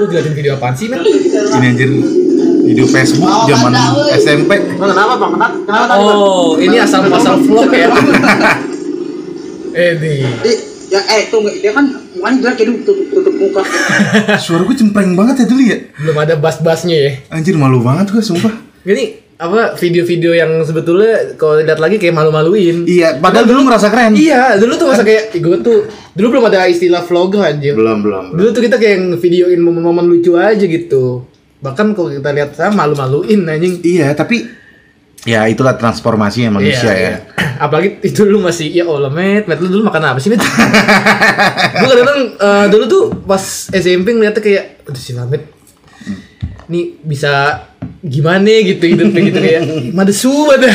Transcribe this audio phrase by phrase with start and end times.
[0.00, 1.04] Lu liatin video apaan sih, men?
[1.04, 1.90] Ini anjir
[2.64, 3.72] video Facebook zaman
[4.16, 4.50] SMP.
[4.74, 5.30] Bang, kenapa bang?
[5.36, 6.16] Kenapa, kenapa tadi bang?
[6.16, 7.88] Oh, ini asal muasal vlog ya.
[9.76, 10.24] eh nih.
[10.40, 10.56] Eh,
[10.88, 11.84] ya eh tuh nggak- dia kan
[12.16, 13.60] mukanya jelek jadi tutup, tutup muka.
[14.40, 15.78] Suara gue cempreng banget ya dulu ya.
[15.94, 17.12] Belum ada bas-basnya ya.
[17.28, 18.56] Anjir malu banget gue sumpah.
[18.82, 19.04] Ini
[19.40, 22.84] apa video-video yang sebetulnya kalau lihat lagi kayak malu-maluin.
[22.84, 24.12] Iya, padahal dulu merasa keren.
[24.12, 27.72] Iya, dulu tuh masa kayak gue tuh dulu belum ada istilah vlogger anjir.
[27.72, 28.36] Belum, belum.
[28.36, 31.24] Dulu tuh kita kayak videoin momen-momen lucu aja gitu.
[31.64, 33.80] Bahkan kalau kita lihat saya malu-maluin anjing.
[33.80, 34.44] Iya, tapi
[35.24, 37.00] ya itulah transformasi manusia Iya, ya.
[37.00, 37.16] iya.
[37.64, 40.40] Apalagi itu lu masih ya Allah met, met lu dulu makan apa sih met?
[41.80, 43.40] gue kadang-kadang eh, dulu tuh pas
[43.72, 45.44] SMP ngeliatnya kayak aduh si Lamet
[46.70, 47.66] nih bisa
[48.00, 49.62] gimana gitu hidupnya gitu kayak
[49.96, 50.72] madesu banget.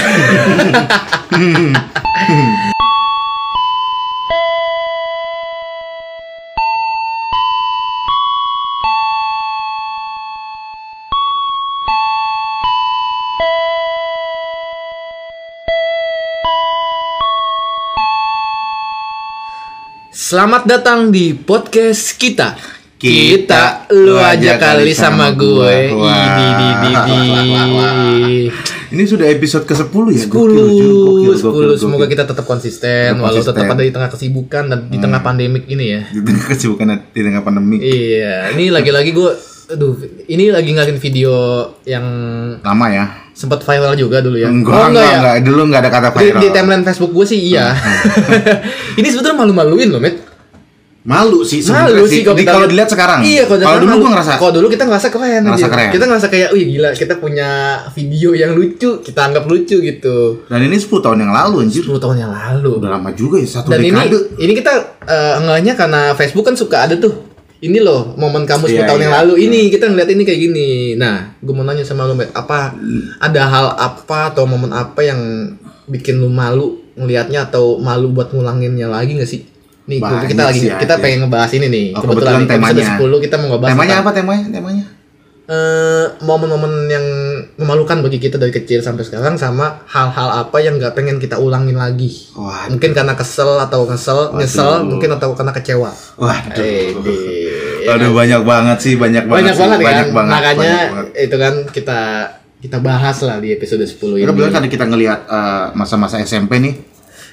[20.15, 22.57] Selamat datang di podcast kita.
[23.05, 25.93] Kita, lu aja kali sama gue.
[25.93, 26.09] Wah.
[26.25, 27.19] Ini di di di.
[28.87, 30.21] Ini sudah episode ke-10 ya?
[30.23, 31.69] Sepuluh, Gokil, gokil, gokil, sepuluh.
[31.69, 31.77] gokil.
[31.77, 33.53] Semoga kita tetap konsisten, Tetap walau konsisten.
[33.53, 36.01] tetap ada di tengah kesibukan dan di tengah pandemik ini ya.
[36.09, 37.77] di tengah kesibukan di tengah pandemi.
[37.77, 39.29] Iya, ini lagi-lagi gue,
[39.69, 39.93] aduh,
[40.25, 41.33] ini lagi ngeliatin video
[41.83, 42.05] yang
[42.59, 43.05] Lama ya?
[43.35, 44.47] sempat viral juga dulu ya.
[44.47, 45.17] Enggak, Oh, enggak, ya?
[45.19, 46.39] enggak, Dulu enggak ada kata Di, viral.
[46.39, 47.75] di timeline Facebook gue sih iya.
[48.97, 50.24] ini sebetulnya malu-maluin loh, Met.
[51.05, 53.21] Malu sih Malu sih kalau kalau dilihat sekarang.
[53.21, 55.69] Iya, kalau dulu gua ngerasa Kalau dulu kita ngerasa keren Ngerasa aja.
[55.69, 55.89] keren.
[55.93, 57.49] Kita ngerasa kayak, wih gila, kita punya
[57.93, 60.41] video yang lucu, kita anggap lucu gitu.
[60.49, 61.85] dan ini 10 tahun yang lalu anjir.
[61.85, 62.81] 10 tahun yang lalu.
[62.81, 64.17] Udah lama juga ya satu Dan ini dekade.
[64.41, 64.73] ini kita
[65.05, 67.13] eh, enggaknya karena Facebook kan suka ada tuh.
[67.55, 69.19] Ini loh momen kamu 10 Iya, tahun yang iya.
[69.21, 69.33] lalu.
[69.41, 70.69] Ini kita ngeliat ini kayak gini.
[70.95, 72.73] Nah, gue mau nanya sama lu, Met, apa
[73.19, 75.21] ada hal apa atau momen apa yang
[75.85, 79.45] bikin lu malu ngelihatnya atau malu buat ngulanginnya lagi gak sih?
[79.85, 81.03] Nih, Banyak kita lagi sih, kita ada.
[81.03, 81.85] pengen ngebahas ini nih.
[81.93, 82.97] Oh, kebetulan, kebetulan di episode temanya.
[83.13, 84.45] 10 kita mau ngebahas Temanya tentang, apa temanya?
[84.49, 84.85] Temanya?
[85.45, 87.05] eh, momen-momen yang
[87.55, 91.77] memalukan bagi kita dari kecil sampai sekarang sama hal-hal apa yang nggak pengen kita ulangin
[91.77, 92.33] lagi.
[92.33, 94.89] Wah, Mungkin karena kesel atau kesel, nyesel, Waduh.
[94.89, 95.93] mungkin atau karena kecewa.
[96.17, 96.57] waduh.
[96.57, 96.97] Eh,
[97.85, 99.37] ya Aduh banyak banget sih, banyak banget.
[99.37, 100.15] banyak sih, banget banyak kan.
[100.17, 100.33] banget.
[100.33, 101.07] Makanya banyak banget.
[101.21, 101.99] itu kan kita
[102.57, 104.25] kita bahas lah di episode 10 ini.
[104.25, 106.73] Karena kita ngelihat eh, masa-masa SMP nih,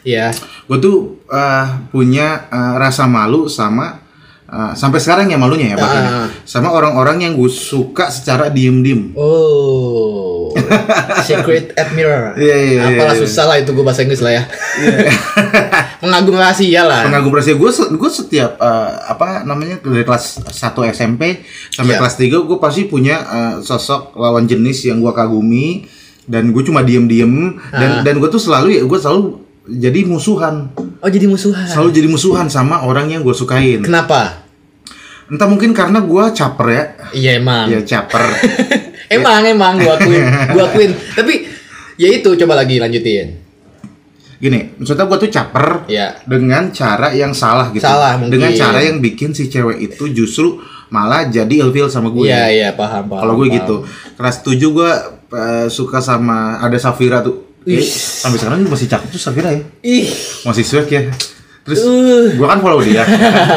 [0.03, 0.35] Iya.
[0.67, 0.97] gue tuh
[1.27, 4.03] eh, punya eh, rasa malu sama
[4.45, 6.11] eh, sampai sekarang ya malunya ya bahkan ya.
[6.11, 6.29] Ah.
[6.43, 9.15] sama orang-orang yang gue suka secara diem-diem.
[9.15, 10.51] Oh.
[11.25, 12.37] Secret admirer.
[12.37, 13.23] Iya, iya, iya, Apalah iya.
[13.25, 14.43] susah lah itu gue bahasa Inggris lah ya.
[16.03, 17.07] Pengagum rahasia lah.
[17.07, 20.53] Pengagum rahasia gue gue setiap eh, apa namanya dari kelas 1
[20.93, 21.41] SMP
[21.71, 22.01] sampai Iya.
[22.01, 25.87] kelas 3 gue pasti punya eh, sosok lawan jenis yang gue kagumi
[26.23, 27.33] dan gue cuma diem-diem
[27.73, 28.03] dan Ah.
[28.03, 31.65] dan gue tuh selalu ya gue selalu jadi musuhan Oh jadi musuhan.
[31.65, 34.43] selalu jadi musuhan sama orang yang gue sukain Kenapa?
[35.25, 37.67] entah mungkin karena gue caper ya Iya emang.
[37.69, 38.23] ya caper
[39.09, 40.25] Emang emang gua akuin,
[40.57, 40.89] gua akuin.
[41.13, 41.45] Tapi
[41.95, 43.45] ya itu coba lagi lanjutin.
[44.39, 46.17] gini maksudnya gue tuh caper Ya.
[46.25, 48.33] dengan cara yang salah gitu Salah, mungkin.
[48.33, 50.59] dengan cara yang bikin si cewek itu justru
[50.89, 53.21] malah jadi ilfil sama gue Iya iya paham paham.
[53.21, 53.59] Kalau gue paham.
[53.59, 53.77] gitu.
[54.17, 54.91] Kelas 7 gue
[55.31, 57.52] eh, suka sama ada Safira tuh.
[57.65, 57.77] Ih.
[57.77, 59.63] Eh, sampai sekarang masih cakep tuh Safira ya.
[59.81, 60.11] Ih.
[60.43, 61.07] Masih swag ya.
[61.63, 62.33] Terus Uh.
[62.33, 63.07] gue kan follow dia.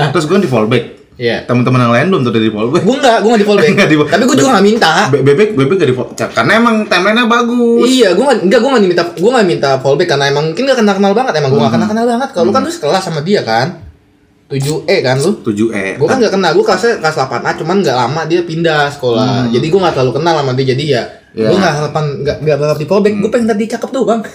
[0.09, 0.93] Terus gue di follow back.
[1.16, 1.41] Iya.
[1.43, 2.83] Teman-teman yang lain belum tuh udah di follow back.
[2.83, 3.71] Gue enggak, gue enggak di follow back.
[3.88, 4.91] Di- Tapi gue juga enggak minta.
[5.09, 6.11] Be- Bebek bebek gak di follow.
[6.13, 7.88] Karena emang timelinenya bagus.
[7.88, 10.63] Iya, gue nggak, enggak, gue nggak minta, gue nggak minta follow back karena emang mungkin
[10.63, 11.63] nggak kenal kenal banget, emang gue Hmm.
[11.63, 12.29] nggak kenal kenal banget.
[12.29, 13.67] Kalau lu kan tuh sekelas sama dia kan,
[14.45, 15.31] 7 E kan lu.
[15.41, 15.88] 7 E.
[15.95, 19.49] Gue kan nggak kenal, gue kelasnya kelas 8 A, cuman nggak lama dia pindah sekolah.
[19.49, 21.01] Jadi gue nggak terlalu kenal sama dia, jadi ya,
[21.35, 21.41] Hmm.
[21.41, 21.47] Ya.
[21.47, 23.13] gue nggak harapan nggak nggak berharap di follow back.
[23.13, 24.22] Gue pengen tadi cakep tuh bang.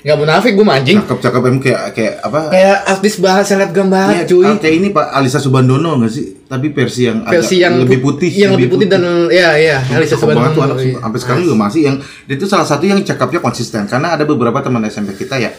[0.00, 0.96] Nggak munafik gue mancing.
[0.98, 2.48] Cakep-cakep emang kayak kayak apa?
[2.48, 4.48] Kayak artis bahas selebgram banget Iya, cuy.
[4.56, 6.24] kayak ini Pak Alisa Subandono nggak sih?
[6.40, 9.76] Tapi versi yang agak Versi yang lebih put- putih, yang lebih putih, dan ya ya
[9.92, 11.00] Alisa Cakep banget tuh anak Subandono.
[11.04, 14.56] sampai sekarang juga masih yang dia itu salah satu yang cakapnya konsisten karena ada beberapa
[14.58, 15.52] teman SMP kita ya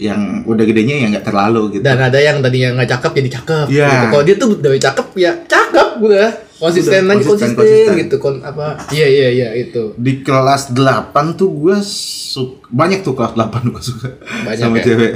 [0.00, 1.82] yang udah gedenya yang nggak terlalu gitu.
[1.82, 3.66] Dan ada yang tadinya nggak cakep jadi cakep.
[3.68, 3.86] Iya.
[3.86, 4.06] Gitu.
[4.08, 6.30] Kalau dia tuh dari cakep ya cakep udah.
[6.56, 7.94] Konsisten Udah, konsisten, konsisten, konsisten.
[7.98, 8.76] gitu kon apa.
[8.90, 9.92] Iya iya iya itu.
[9.94, 14.08] Di kelas 8 tuh gue su- banyak tuh kelas 8 gue suka
[14.44, 14.84] Banyak sama ya?
[14.84, 15.12] cewek.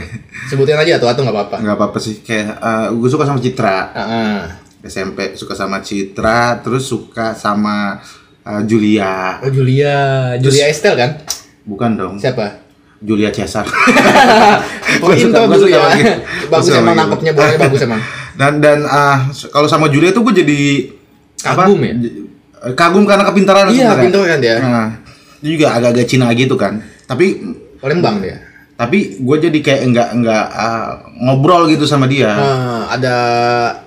[0.46, 1.56] Sebutin aja atau atau nggak apa-apa.
[1.58, 2.48] nggak apa-apa sih kayak
[2.90, 4.40] gue suka sama Citra Ah, ah.
[4.80, 8.00] SMP suka sama Citra terus suka sama
[8.40, 9.96] eh, Julia Oh Julia,
[10.38, 11.10] Julia Estelle kan?
[11.62, 12.63] bukan dong Siapa?
[13.02, 13.66] Julia Cesar
[15.02, 15.80] Oh dulu suka ya.
[15.90, 16.02] lagi.
[16.46, 18.00] bagus emang nangkepnya bolanya bagus emang.
[18.38, 20.60] dan dan ah, kalau sama Julia tuh gue jadi
[21.44, 21.92] Kagum ya?
[22.72, 24.56] Kagum karena kepintaran Iya, pintar kan dia.
[24.64, 24.88] Nah,
[25.44, 26.80] dia juga agak-agak Cina gitu kan.
[27.04, 27.44] Tapi
[27.76, 28.40] Palembang dia.
[28.74, 32.26] Tapi gue jadi kayak enggak enggak ah, ngobrol gitu sama dia.
[32.34, 33.14] Eh, ada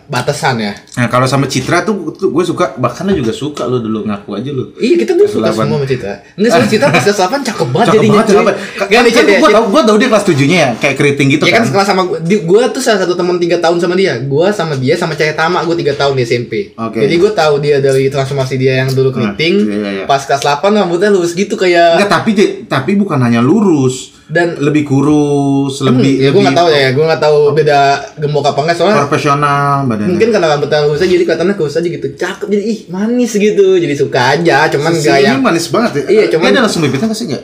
[0.08, 0.72] batasan ya.
[0.96, 4.48] Nah kalau sama Citra tuh, gue suka bahkan lo juga suka lo dulu ngaku aja
[4.56, 4.72] lo.
[4.80, 6.14] Iya kita tuh suka Kelas semua sama Citra.
[6.40, 8.14] Enggak soalnya Citra pas kelas 8 cakep banget Cakep jadinya.
[8.16, 8.58] banget, cakep banget.
[8.80, 9.36] Gak Kan Citra.
[9.44, 11.68] gue tau, gue tau dia kelas tujuhnya ya, kayak keriting gitu Ya kan kan.
[11.68, 14.14] sekelas sama gue, tuh salah satu teman tiga tahun sama dia.
[14.24, 16.72] Gue sama dia sama cewek Tama gue tiga tahun di SMP.
[16.80, 17.04] Oke.
[17.04, 19.56] Jadi gue tahu dia dari transformasi dia yang dulu keriting.
[19.68, 20.06] iya, iya, iya.
[20.08, 22.00] Pas kelas 8 rambutnya lurus gitu kayak.
[22.00, 22.32] Enggak, tapi
[22.72, 27.00] tapi bukan hanya lurus Dan lebih kurus, Hmm, lebih ya gue nggak tahu ya, gue
[27.02, 27.80] nggak tahu beda
[28.18, 30.10] gemuk apa enggak soalnya profesional badannya.
[30.10, 33.68] mungkin karena rambutnya lurus aja jadi kelihatannya kurus aja gitu cakep jadi ih manis gitu
[33.74, 36.04] jadi suka aja cuman gak yang manis banget ya.
[36.10, 37.44] Iya, cuman- dia ada langsung bibitnya kasih enggak?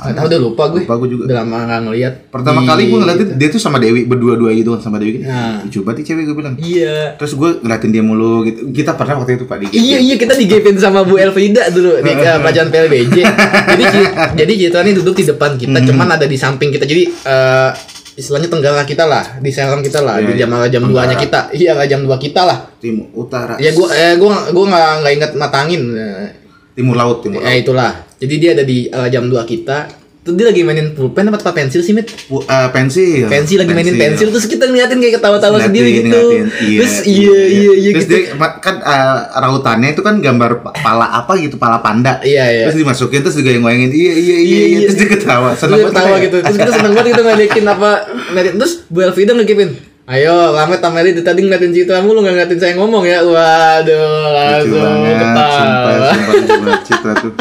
[0.00, 1.22] Tahu udah lupa gue Lupa gue juga.
[1.24, 4.70] udah lama nggak ngeliat Pertama Di- kali gue ngeliatin dia tuh sama Dewi berdua-dua gitu
[4.70, 5.20] kan sama Dewi.
[5.20, 5.62] Nah.
[5.64, 6.54] Coba nih cewek gue bilang.
[6.56, 8.60] iya Terus gue ngeliatin dia mulu gitu.
[8.68, 12.10] Kita pernah waktu itu Pak di Iya iya kita digepin sama Bu Elvida dulu di
[12.10, 13.16] uh, pelajaran PLBJ.
[13.68, 13.84] jadi
[14.40, 15.86] jadi Citra ini duduk di depan kita, Hmm.
[15.86, 16.82] cuman ada di samping kita.
[16.82, 17.70] Jadi eh,
[18.14, 20.66] istilahnya tenggara kita lah, di serang kita lah, Iya, di jam iya.
[20.68, 21.06] jam Tenggara.
[21.06, 21.40] duanya kita.
[21.52, 22.58] Iya nggak jam dua kita lah.
[22.76, 23.54] timur utara.
[23.56, 25.82] Ya gua eh gua gua nggak nggak inget matangin.
[26.72, 27.58] Timur laut, timur Ya laut.
[27.60, 27.92] itulah.
[28.18, 29.78] Jadi dia ada di eh, jam 2 kita.
[30.18, 32.10] Terus dia lagi mainin pulpen apa apa pensil sih, Mit?
[32.28, 33.24] Eh, pensil.
[33.26, 36.10] Pensil lagi mainin pensil terus kita ngeliatin kayak ketawa-tawa sendiri gitu.
[36.10, 36.44] ngeliatin.
[36.76, 38.14] Terus iya iya iya Terus gitu.
[38.28, 42.20] dia kan eh, rautannya itu kan gambar pa- pala apa gitu, pala panda.
[42.20, 42.64] Iya, iya.
[42.68, 44.66] Terus dimasukin terus juga yang ngoyangin iya iya iya, Iya, iya.
[44.68, 44.78] iya.
[44.84, 45.48] terus dia ketawa.
[45.54, 46.18] Seneng banget ketawa ya.
[46.20, 46.36] gitu.
[46.42, 47.90] Terus kita seneng banget gitu ngeliatin apa
[48.28, 49.70] ngeliatin terus Bu Elvida ngegipin.
[50.08, 53.20] Ayo, Lamet sama Eli tadi ngeliatin Citra mulu nggak ngeliatin saya ngomong ya.
[53.20, 56.10] Waduh, Lucu langsung banget, ketawa.
[56.48, 57.32] banget Citra tuh.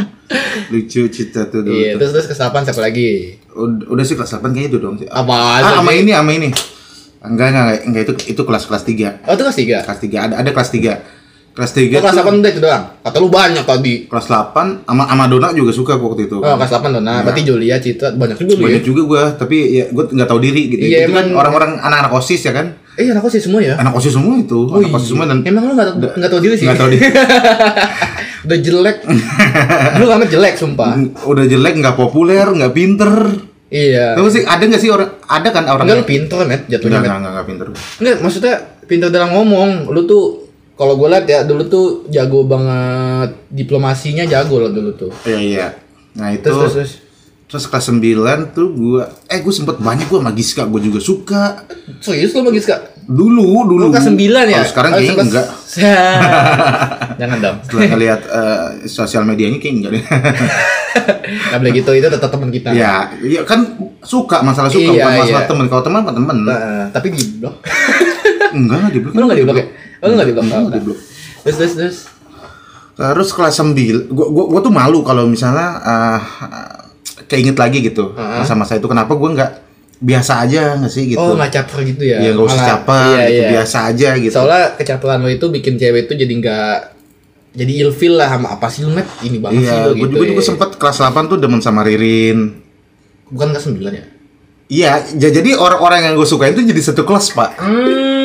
[0.76, 1.80] Lucu Citra tuh dulu.
[1.80, 3.40] Iya, terus terus ke siapa lagi?
[3.56, 5.00] Udah, udah sih kelas 8 kayaknya itu dong.
[5.08, 6.52] Apa Ah, sama ini, sama ini.
[7.24, 9.24] Enggak, enggak, enggak, enggak itu itu kelas kelas 3.
[9.24, 9.88] Oh, itu kelas 3.
[9.88, 10.92] Kelas 3 ada ada kelas 3.
[11.58, 12.84] Kelas 3 Oh, kelas 8 udah itu doang.
[13.02, 14.06] Kata lu banyak tadi.
[14.06, 16.38] kelas 8 sama sama Dona juga suka waktu itu.
[16.38, 17.02] Oh, kelas 8 tuh.
[17.02, 18.66] Nah, berarti Julia, Citra banyak juga lu ya.
[18.70, 20.86] Banyak juga gua, tapi ya gua nggak tahu diri gitu.
[20.86, 22.78] Iya, itu kan emang- orang-orang anak-anak OSIS ya kan?
[22.94, 23.74] Eh, anak sih semua ya?
[23.76, 25.12] Anak OSIS semua itu, Oh, anak OSIS iya.
[25.12, 26.66] semua dan Emang lu nggak tau- nggak tahu diri sih?
[26.66, 27.06] nggak tahu diri.
[28.46, 28.98] Udah jelek.
[29.98, 30.94] lu Lamet jelek sumpah.
[31.24, 33.12] udah jelek, nggak populer, nggak pinter.
[33.68, 34.16] Iya.
[34.16, 37.02] Tapi sih ada nggak sih orang ada kan orang Enggak lu pintar, Met, jatuhnya, Enggak,
[37.02, 37.10] Met.
[37.10, 37.68] enggak, enggak, enggak pinter.
[38.00, 38.54] Enggak, maksudnya
[38.88, 39.70] pintar dalam ngomong.
[39.90, 40.47] Lu tuh
[40.78, 45.12] kalau gue liat ya dulu tuh jago banget diplomasinya jago loh dulu tuh.
[45.26, 45.68] Iya, iya.
[46.14, 46.92] Nah, itu Terus terus terus.
[47.48, 51.64] Terus kelas 9 tuh gua eh gua sempet banyak gua sama Giska gua juga suka.
[51.98, 53.08] Serius lu magis kak?
[53.08, 53.88] Dulu, dulu.
[53.88, 54.60] Lu kelas 9 ya?
[54.60, 55.48] Kalau sekarang Oh, kayaknya enggak.
[57.24, 57.58] Jangan dong.
[57.64, 60.04] Setelah ngeliat eh, sosial medianya kayak enggak deh.
[61.28, 62.74] Gak boleh gitu, itu tetap teman kita.
[62.74, 63.64] ya, iya kan
[64.02, 65.50] suka masalah suka Iya, bukan masalah iya.
[65.50, 65.66] temen.
[65.70, 66.38] Kalau teman apa temen.
[66.44, 67.56] Nah, tapi di blok.
[68.52, 69.14] Enggak di blok.
[69.14, 69.68] Lu nggak di blok ya?
[70.08, 70.46] Oh, lu nggak di blok.
[70.46, 71.00] Enggak di blok.
[71.44, 71.98] Terus terus terus.
[72.96, 76.20] Terus kelas 9, gua, gua, gua tuh malu kalau misalnya eh,
[77.28, 78.42] keinget lagi gitu Heeh.
[78.42, 79.52] masa-masa itu kenapa gua nggak
[79.98, 81.20] biasa aja nggak sih gitu.
[81.20, 82.18] Oh, nggak caper gitu ya?
[82.20, 83.50] Iya nggak usah Malah- caper, Iya, gitu, iya.
[83.52, 84.34] biasa aja gitu.
[84.34, 86.76] Soalnya kecaperan lo itu bikin cewek itu jadi nggak
[87.54, 90.14] jadi ilfil lah sama apa sih lu met ini banget sih Iya, lo gue gitu
[90.14, 90.30] juga, ya.
[90.32, 92.40] juga sempet kelas 8 tuh demen sama Ririn.
[93.28, 94.06] bukan kelas 9 ya
[94.68, 97.56] Iya, ja- jadi orang-orang yang gue sukain tuh jadi satu kelas, Pak.
[97.58, 98.17] hmm,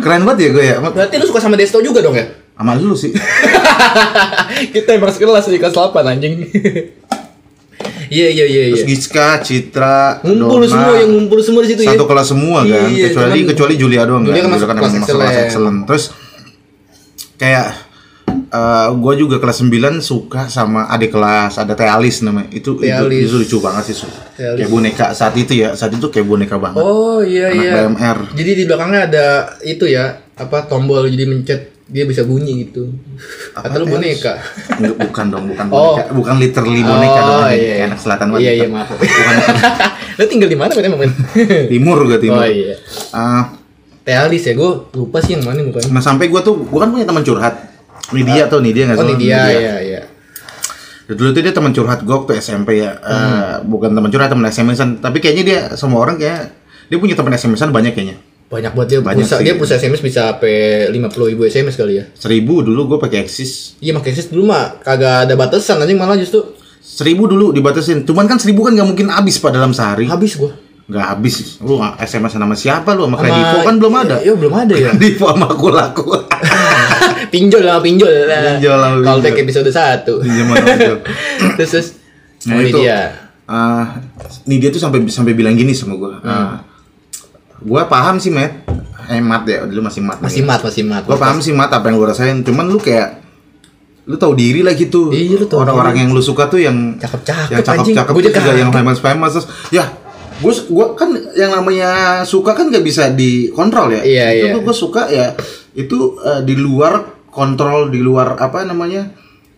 [0.00, 0.76] Keren banget ya gue ya.
[0.80, 3.12] Berarti lu suka sama Desto juga dong ya Sama lu sih.
[4.74, 6.34] kita emang sekelas di kelas 8 anjing
[8.10, 11.82] iya iya iya Terus iya Giska, Citra, ngumpul Dona, semua yang ngumpul semua di situ
[11.82, 14.76] ya satu kelas semua kan, Iya, kecuali cuman- kecuali Julia doang Julia kan masuk Julia
[14.76, 15.46] kelas emang masuk kelas excellent.
[15.46, 15.78] excellent.
[15.86, 16.04] Terus
[17.36, 17.66] kayak
[18.50, 22.82] eh gue juga kelas 9 suka sama adik kelas ada Teh Alis namanya itu itu,
[22.82, 24.10] Teh itu lucu banget sih Su.
[24.34, 24.58] Teh Alis.
[24.58, 28.18] kayak boneka saat itu ya saat itu kayak boneka banget oh iya anak iya BMR
[28.34, 29.26] jadi di belakangnya ada
[29.60, 30.04] itu ya
[30.34, 32.90] apa tombol jadi mencet dia bisa bunyi gitu
[33.52, 33.94] Apa, atau lu Teh Alis?
[34.18, 34.32] boneka
[34.72, 35.78] Enggak, bukan dong, bukan Oh.
[35.92, 37.74] boneka, bukan literally boneka dong, iya, iya.
[37.84, 38.40] anak selatan banget.
[38.40, 38.90] Iya, iya, Bukan- maaf.
[38.92, 39.34] Bukan
[40.16, 41.00] lu tinggal di mana emang
[41.72, 42.38] timur gue timur.
[42.38, 42.74] oh iya
[43.10, 43.54] Ah,
[44.00, 46.88] Teh Alis ya gue lupa sih yang mana mukanya nah sampai gue tuh, gue kan
[46.88, 47.69] punya teman curhat.
[48.12, 50.02] Nidia tuh, Nidia nggak oh salah, ini dia ya ya
[51.06, 53.66] Dulu tuh dia teman curhat gue waktu SMP ya, Eh, Hmm.
[53.66, 54.98] bukan teman curhat, teman SMS-an.
[54.98, 56.54] Tapi kayaknya dia semua orang kayak
[56.86, 58.18] dia punya teman SMS-an banyak kayaknya.
[58.46, 59.44] banyak buat dia Banyak pulsa sih.
[59.44, 60.54] dia pulsa SMS bisa sampai
[60.88, 60.98] 50
[61.28, 63.78] ribu SMS kali ya Seribu dulu gue pakai Axis.
[63.78, 66.42] iya makanya sih dulu mah kagak ada batasan anjing malah justru
[66.80, 68.02] Seribu dulu dibatasin.
[68.02, 70.06] Cuman kan seribu kan nggak mungkin habis pak dalam sehari.
[70.06, 70.50] habis gua
[70.84, 71.58] Nggak habis.
[71.60, 73.06] Lu SMS sama siapa lu?
[73.06, 74.16] Sama Sama- Kredivo kan belum ada.
[74.18, 76.04] iya belum ada ya Kredivo sama aku laku.
[77.30, 80.98] pinjol lah pinjol lah Pinjol lah, episode 1 Pinjaman pinjol.
[81.56, 81.88] terus terus
[82.48, 82.80] Nah, oh, ini itu.
[82.80, 82.98] dia
[83.50, 83.98] Ah,
[84.46, 86.12] nih dia tuh sampai sampai bilang gini sama gue.
[86.22, 86.62] Hmm.
[87.60, 88.62] gue paham sih, Matt.
[89.10, 90.22] Eh, mat ya, dulu masih mat.
[90.22, 92.46] masih mat masih mat Gue paham sih mat apa yang lu rasain.
[92.46, 93.18] Cuman lu kayak
[94.06, 95.10] lu tahu diri lah gitu.
[95.10, 98.78] Iya, Orang-orang yang lu suka tuh yang Cakep-cakep, yang cakep-cakep Gua juga yang kaget.
[98.78, 99.84] famous famous terus ya
[100.40, 104.00] gue gua kan yang namanya suka kan nggak bisa dikontrol ya.
[104.00, 104.64] Iya, itu iya.
[104.64, 105.34] gue suka ya
[105.74, 109.08] itu eh, di luar kontrol di luar apa namanya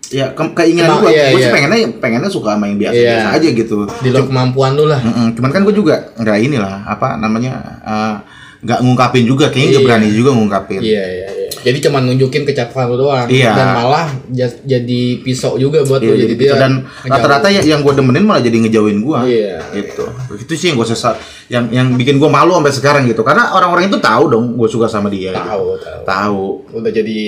[0.09, 1.53] ya ke- keinginan gue iya, gue sih iya.
[1.53, 3.35] pengennya pengennya suka sama yang biasa-biasa Iya.
[3.35, 5.01] aja gitu Di luar kemampuan lu lah.
[5.01, 5.35] Mm-mm.
[5.35, 8.15] Cuman kan gue juga nggak inilah apa namanya eh,
[8.63, 9.89] nggak ngungkapin juga kayaknya nggak Iya.
[9.89, 10.81] berani juga ngungkapin.
[10.81, 11.49] Iya iya iya.
[11.63, 13.55] Jadi cuma nunjukin kecapean lu doang Iya.
[13.55, 16.73] dan malah ja- jadi pisau juga buat Iya, lu jadi dia dan
[17.03, 19.19] rata-rata ya, yang gue demenin malah jadi ngejauhin gue.
[19.25, 19.57] Iya.
[19.73, 20.05] Gitu.
[20.37, 21.17] Itu sih yang gue sesat,
[21.53, 23.21] yang yang bikin gue malu sampai sekarang gitu.
[23.21, 25.31] Karena orang-orang itu tahu dong gue suka sama dia.
[25.31, 25.37] gitu.
[25.39, 26.01] tahu tahu.
[26.03, 26.43] Tahu.
[26.75, 27.21] Udah jadi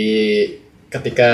[0.88, 1.30] ketika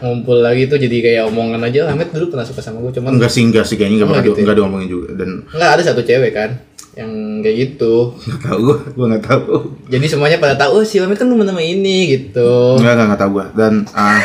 [0.00, 3.28] ngumpul lagi tuh jadi kayak omongan aja Ahmed dulu pernah suka sama gue cuman Enggak
[3.28, 4.42] sih, enggak sih kayaknya enggak Oh, pernah gitu ya?
[4.42, 6.50] enggak diomongin juga dan nggak ada satu cewek kan
[6.96, 9.54] yang kayak gitu nggak tahu gue, gue nggak tahu.
[9.86, 13.20] jadi semuanya pada tahu oh si Ahmed kan temen sama ini gitu Enggak, enggak, enggak
[13.20, 13.46] tahu gue.
[13.54, 14.18] Dan ah,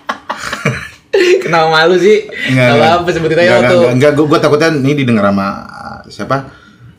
[1.42, 2.16] kenapa malu sih
[2.48, 2.90] enggak, enggak.
[2.96, 6.36] apa sebutin aja Enggak, waktu enggak, enggak, gue, gue takutnya ini didengar sama ah, siapa?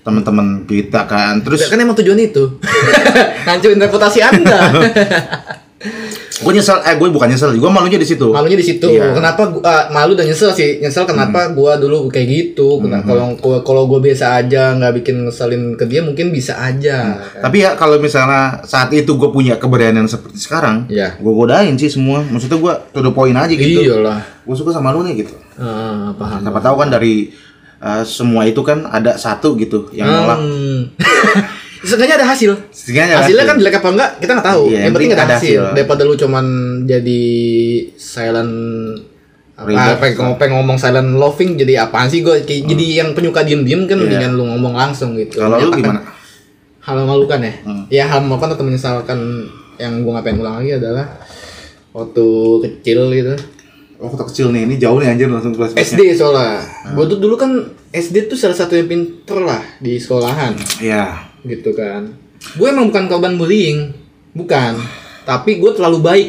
[0.01, 1.41] Teman-teman kita kan.
[1.41, 2.57] Terus kan emang tujuan itu.
[3.45, 4.59] Ngancurin reputasi anda.
[6.41, 8.33] Gue nyesel eh gue bukan nyesel gue malunya di situ.
[8.33, 8.85] Malunya di situ.
[8.87, 9.13] Iya.
[9.13, 10.81] kenapa gua, ah, malu dan nyesel sih?
[10.81, 12.81] Nyesel kenapa gua dulu kayak gitu?
[12.81, 17.61] Kalau gua- kalau gue biasa aja nggak bikin ngeselin ke dia mungkin bisa aja tapi
[17.61, 21.17] ya kalau misalnya saat itu gue punya keberanian seperti sekarang Iya.
[21.17, 22.21] gue godain sih semua.
[22.23, 23.81] Maksudnya gue to the point aja gitu.
[23.81, 24.21] Iyalah.
[24.41, 25.33] Gue suka sama lu nih gitu.
[25.57, 26.41] Ah, paham.
[26.41, 27.29] Siapa tahu kan dari
[27.81, 30.39] eh, semua itu kan ada satu gitu yang nolak
[31.81, 31.89] Hmm.
[31.89, 32.53] Seenggaknya ada hasil.
[32.53, 33.35] Ada Hasilnya hasil.
[33.41, 34.63] kan jelek apa enggak kita nggak tahu.
[34.63, 35.41] Iya, yang yang penting ada ada hasil.
[35.41, 35.73] hasil.
[35.73, 36.45] Daripada lu cuman
[36.85, 37.21] jadi
[37.97, 38.53] silent
[39.57, 39.97] apa
[40.37, 44.03] pengen ngomong, silent loving jadi apaan sih gue jadi yang penyuka diem-diem kan Iya.
[44.05, 45.37] mendingan lu ngomong langsung gitu.
[45.37, 46.01] kalau lu gimana
[46.81, 47.53] Hal memalukan ya.
[47.61, 47.83] Hmm.
[47.89, 49.17] Ya hal memalukan atau menyesalkan
[49.77, 51.17] yang gue ngapain ulang lagi adalah
[51.93, 52.25] waktu
[52.61, 53.33] kecil gitu.
[54.01, 56.65] Waktu kecil nih ini jauh nih anjir langsung kelas SD soalnya.
[56.97, 57.51] Gue tuh dulu kan
[57.93, 60.57] SD tuh salah satu yang pinter lah di sekolahan.
[60.81, 62.17] ya gitu kan.
[62.57, 63.93] Gue emang bukan korban bullying
[64.33, 64.81] bukan.
[65.21, 66.27] Tapi gue terlalu baik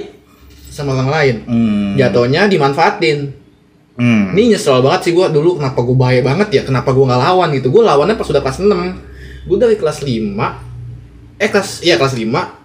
[0.68, 1.36] sama orang lain.
[1.48, 1.92] Hmm.
[1.96, 3.40] jatuhnya dimanfaatin.
[3.92, 4.32] Hmm.
[4.32, 6.62] ini nyesel banget sih gue dulu kenapa gue bahaya banget ya?
[6.64, 7.72] Kenapa gue nggak lawan gitu?
[7.72, 8.68] Gue lawannya pas udah kelas 6
[9.42, 12.61] gue dari kelas 5 eh kelas iya kelas 5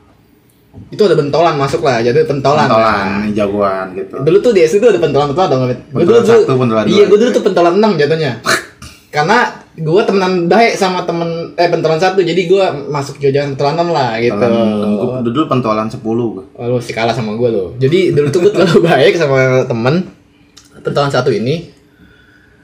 [0.87, 2.65] itu ada bentolan masuk lah jadi pentolan.
[2.65, 4.15] Pentolan jagoan gitu.
[4.17, 7.03] Dulu tuh di SD tuh ada pentolan pentolan dong dulu Pentolan tuh satu, pentolan iya
[7.05, 8.31] gue dulu tuh pentolan 6 jatuhnya.
[9.07, 9.37] Karena
[9.73, 14.09] gue temenan baik sama temen eh pentolan satu jadi gue masuk jajaran pentolan 6 lah
[14.17, 14.35] gitu.
[14.37, 17.69] Pentolan- dulu pentolan 10 gue Oh, lu sih kalah sama gue loh.
[17.75, 20.07] Jadi dulu tuh gue terlalu baik sama temen.
[20.77, 21.67] Pentolan satu ini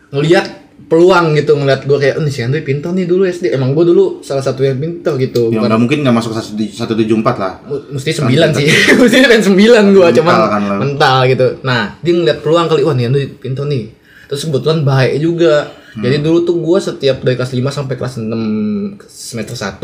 [0.10, 0.62] ngelihat
[0.94, 3.50] peluang gitu ngeliat gue kayak, oh, nih si Andri pintar nih dulu SD.
[3.50, 5.50] Emang gue dulu salah satu yang pintar gitu.
[5.50, 6.38] ya Bukan nggak mungkin nggak masuk
[6.70, 8.68] satu tujuh empat lah mesti sembilan sih.
[9.02, 11.48] mesti kan sembilan gue cuman kan mental gitu.
[11.66, 13.90] Nah dia ngeliat peluang kali, wah nih Andri pintar nih.
[14.30, 15.74] Terus kebetulan baik juga.
[15.98, 16.06] Hmm.
[16.06, 19.82] Jadi dulu tuh gue setiap dari kelas 5 sampai kelas 6 semester 1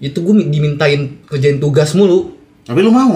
[0.00, 2.32] itu gue dimintain kerjain tugas mulu.
[2.66, 3.14] tapi lu mau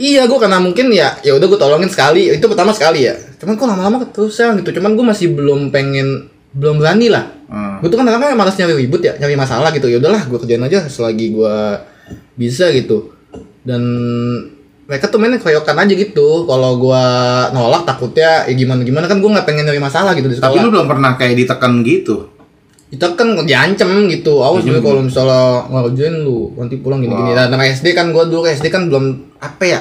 [0.00, 2.32] Iya, gue karena mungkin ya, ya udah gue tolongin sekali.
[2.32, 3.14] Itu pertama sekali ya.
[3.36, 4.80] Cuman kok lama-lama keterusan gitu.
[4.80, 7.24] Cuman gue masih belum pengen, belum berani lah.
[7.48, 7.80] Hmm.
[7.84, 9.88] Gue tuh kan kadang-kadang malas nyari ribut ya, nyari masalah gitu.
[9.88, 11.56] Ya udahlah, gue kerjain aja selagi gue
[12.36, 13.12] bisa gitu.
[13.64, 13.82] Dan
[14.88, 16.44] mereka tuh mainnya keroyokan aja gitu.
[16.48, 17.04] Kalau gue
[17.52, 20.64] nolak takutnya ya gimana gimana kan gue nggak pengen nyari masalah gitu di tapi sekolah.
[20.64, 22.32] lu belum pernah kayak ditekan gitu
[22.92, 27.48] itu kan diancem gitu awas dulu kalau misalnya nggak kerjain lu nanti pulang gini-gini nah
[27.48, 29.80] nama SD kan gua dulu SD kan belum apa ya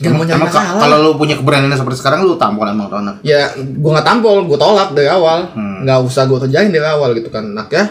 [0.00, 0.80] nggak mau nyari masalah.
[0.80, 4.36] kalau lu punya keberanian seperti sekarang lu tampol emang tuh anak ya gua nggak tampol
[4.44, 5.52] gua tolak dari awal.
[5.52, 5.84] Hmm.
[5.84, 7.84] nggak usah gua kerjain dari awal gitu kan nak ya.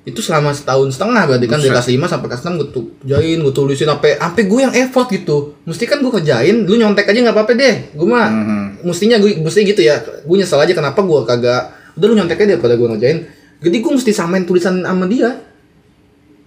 [0.00, 3.36] Itu selama setahun setengah berarti kan dari kelas 5 sampai kelas 6 gue tuh kerjain
[3.36, 5.60] gue tulisin sampai sampai gue yang effort gitu.
[5.62, 7.74] Mesti kan gue kerjain lu nyontek aja nggak apa-apa deh.
[7.92, 8.64] Gue mah Mhm.
[8.80, 10.00] mestinya gue mesti gitu ya.
[10.24, 11.62] Gue nyesel aja kenapa gue kagak
[12.00, 13.18] udah lu nyontek aja daripada gue ngerjain.
[13.60, 15.36] Jadi gue mesti samain tulisan sama dia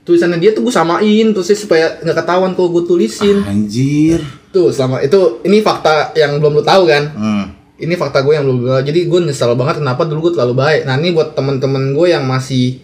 [0.04, 3.44] tulisannya dia tuh gue samain terus supaya nggak ketahuan kalau gue tulisin.
[3.44, 4.20] Anjir.
[4.52, 7.06] Tuh selama itu ini fakta yang belum lu tahu kan?
[7.16, 7.46] Hmm.
[7.74, 8.84] ini fakta gue yang belum lu tahu.
[8.88, 10.82] Jadi gue nyesel banget kenapa dulu gue terlalu baik.
[10.88, 12.80] Nah ini buat temen-temen gue yang masih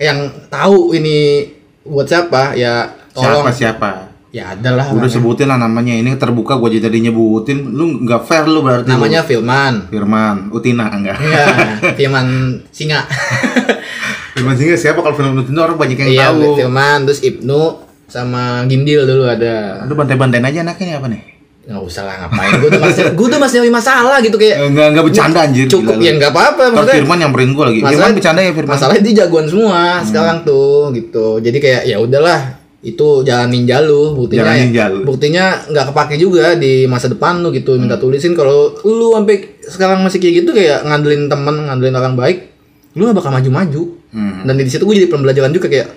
[0.00, 1.48] yang tahu ini
[1.84, 3.44] buat siapa ya tolong.
[3.48, 3.90] Siapa siapa?
[4.34, 5.94] Ya adalah udah namanya, sebutin lah namanya.
[5.94, 7.70] Ini terbuka gua jadi nyebutin.
[7.70, 11.22] Lu nggak fair lu berarti namanya Filman Firman Utina enggak.
[11.22, 11.46] Iya,
[11.98, 12.26] Firman
[12.74, 13.06] Singa.
[14.34, 17.60] Firman Singa siapa kalau Firman Utina orang banyak yang Iya, tahu Firman, terus Ibnu
[18.04, 19.82] sama Gindil dulu ada.
[19.82, 21.22] lu bantai-bantain aja anaknya nih apa nih
[21.64, 22.50] Nggak usah lah ngapain.
[22.54, 25.96] Gue udah masih gue udah masih nyari masalah gitu kayak enggak enggak bercanda anjir cukup
[25.96, 26.96] ya nggak apa-apa maksudnya.
[26.98, 31.26] Firman nyamperin gua lagi Firman bercanda ya Firman Masalahnya dia jagoan semua sekarang tuh gitu.
[31.38, 32.40] Jadi kayak ya udahlah
[32.82, 35.00] itu jalan ninja lu buktinya Jalan ya- ninja lu.
[35.02, 38.04] buktinya nggak kepake juga di masa depan lu gitu minta Hmm.
[38.04, 42.53] tulisin kalau lu sampai sekarang masih kayak gitu kayak ngandelin temen ngandelin orang baik
[42.94, 43.82] lu gak bakal maju-maju.
[44.14, 44.46] Hmm.
[44.46, 45.90] dan di situ gue jadi pembelajaran juga kayak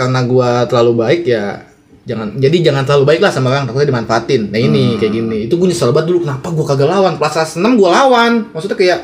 [0.00, 1.60] karena gua terlalu baik ya
[2.08, 4.48] jangan jadi jangan terlalu baik lah sama orang takutnya dimanfaatin.
[4.48, 5.38] Nah ini kayak gini.
[5.46, 7.14] Itu gue nyesel banget dulu kenapa gua kagak lawan?
[7.20, 8.50] Kelas 6 gua lawan.
[8.56, 8.98] Maksudnya kayak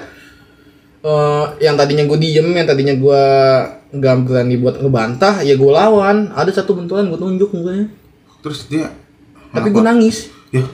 [1.06, 3.22] eh yang tadinya gue diem yang tadinya gua
[3.94, 6.32] nggak berani buat ngebantah ya gue lawan.
[6.32, 7.86] Ada satu benturan gue tunjuk mukanya
[8.42, 8.90] Terus dia
[9.52, 10.32] tapi gue nangis.
[10.50, 10.64] Ya.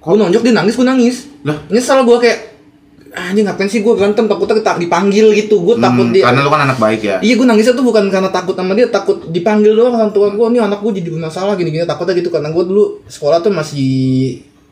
[0.00, 1.16] Gue nonjok dia nangis gue nangis.
[1.44, 1.58] Lah?
[1.68, 2.38] nyesel gue kayak
[3.14, 6.40] ah, ini ngapain sih gue berantem takutnya kita dipanggil gitu gue takut Hmm, dia karena
[6.46, 7.16] lu kan anak baik ya.
[7.20, 10.46] Iya gue nangisnya tuh bukan karena takut sama dia, takut dipanggil doang orang tua gue.
[10.54, 13.90] Nih anak gue jadi bermasalah gini-gini takutnya gitu karena gue dulu sekolah tuh masih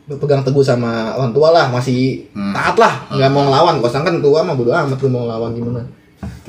[0.09, 3.77] berpegang teguh sama orang tua lah, masih taat lah, nggak mau ngelawan.
[3.77, 5.81] Kalau kan tua mah bodo amat lu mau ngelawan gimana.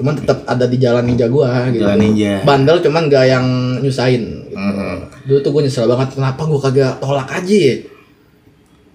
[0.00, 1.84] Cuman tetap ada di jalan ninja gue gitu.
[1.84, 2.40] Jalan ninja.
[2.42, 3.46] Bandel cuman gak yang
[3.84, 4.48] nyusahin.
[4.48, 4.56] Gitu.
[4.56, 4.96] Mhm.
[5.28, 7.76] Dulu tuh gue nyesel banget kenapa gue kagak tolak aja ya.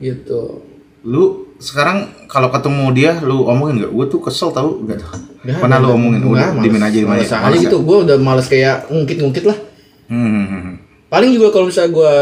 [0.01, 0.41] Gitu.
[1.05, 1.97] Lu sekarang
[2.27, 3.91] kalau ketemu dia lu omongin nggak?
[3.91, 4.99] Gue tuh kesel tau nggak?
[5.45, 6.19] Nggak, Pernah lu omongin?
[6.23, 7.49] Udah dimin aja dimin Males aja.
[7.55, 7.77] gitu.
[7.79, 7.85] ya?
[7.87, 9.57] Gue udah males kayak ngungkit-ngungkit lah.
[10.05, 12.13] Hmm, paling juga kalau misalnya gue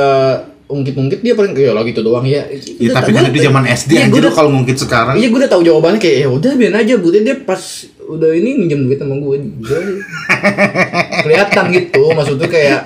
[0.64, 2.48] ungkit-ungkit dia paling kayak lagi gitu doang ya.
[2.80, 5.16] Ya, tapi kan itu zaman SD Iya, anjir kalau ngungkit sekarang.
[5.20, 7.62] Iya gue udah tahu jawabannya kayak ya udah biarin aja bu dia pas
[8.04, 9.38] udah ini minjem duit sama gue
[11.24, 12.80] kelihatan gitu maksudnya kayak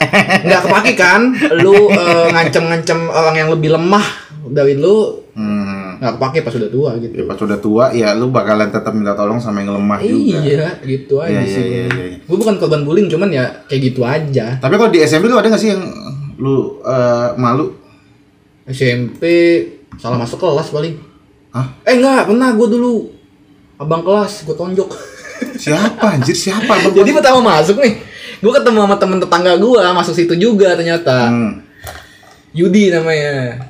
[0.46, 1.22] nggak kepake kan
[1.58, 4.06] lu eh, ngancem-ngancem orang yang lebih lemah
[4.50, 5.87] dari lu Hmm.
[5.98, 9.14] Nggak kepake pas udah tua Ya, gitu pas udah tua ya lu bakalan tetap minta
[9.14, 10.38] tolong sama yang lemah juga.
[10.40, 12.18] iya gitu aja Iya, iya, sih iya, iya.
[12.20, 15.48] gue bukan korban bullying cuman ya kayak gitu aja Tapi kalau di SMP lu ada
[15.48, 15.84] gak sih yang
[16.36, 17.74] lu eh, malu?
[18.66, 19.24] SMP
[19.96, 21.00] salah masuk kelas paling
[21.50, 21.66] Hah?
[21.82, 22.92] eh enggak pernah gue dulu
[23.76, 24.90] abang kelas gue tonjok
[25.58, 26.34] Siapa anjir?
[26.34, 26.66] Siapa?
[26.66, 27.94] Abang Jadi pertama masuk nih,
[28.40, 31.30] gue ketemu sama temen tetangga gue masuk situ juga ternyata.
[31.30, 31.62] Hmm.
[32.54, 33.62] Yudi namanya.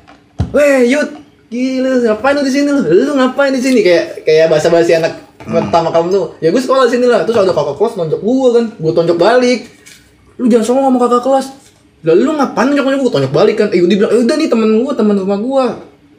[0.52, 1.12] Weh Yud,
[1.48, 2.82] gila ngapain lu di sini lu?
[2.84, 3.80] Lu ngapain di sini?
[3.80, 5.14] Kayak kayak bahasa basi anak
[5.48, 6.26] pertama kamu tuh.
[6.44, 7.24] Ya gue sekolah di sini lah.
[7.24, 9.60] Terus ada kakak kelas nonjok gue kan, gue tonjok balik.
[10.38, 11.46] Lu jangan songong sama kakak kelas.
[12.04, 13.68] Lalu lu ngapain nonjok nonjok gue tonjok balik kan?
[13.72, 15.66] Eh bilang, "Eh, udah nih temen gue, temen rumah gue.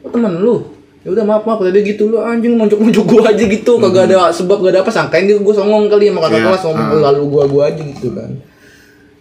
[0.01, 0.55] Oh temen lu?
[0.99, 4.11] Ya udah maaf maaf kata dia gitu lu anjing nonjok nonjok gue aja gitu kagak
[4.11, 6.87] ada sebab gak ada apa sangkain dia gue songong kali sama kakak Iya, kelas ngomong
[6.91, 7.01] ah.
[7.07, 8.31] lalu gua gua aja gitu kan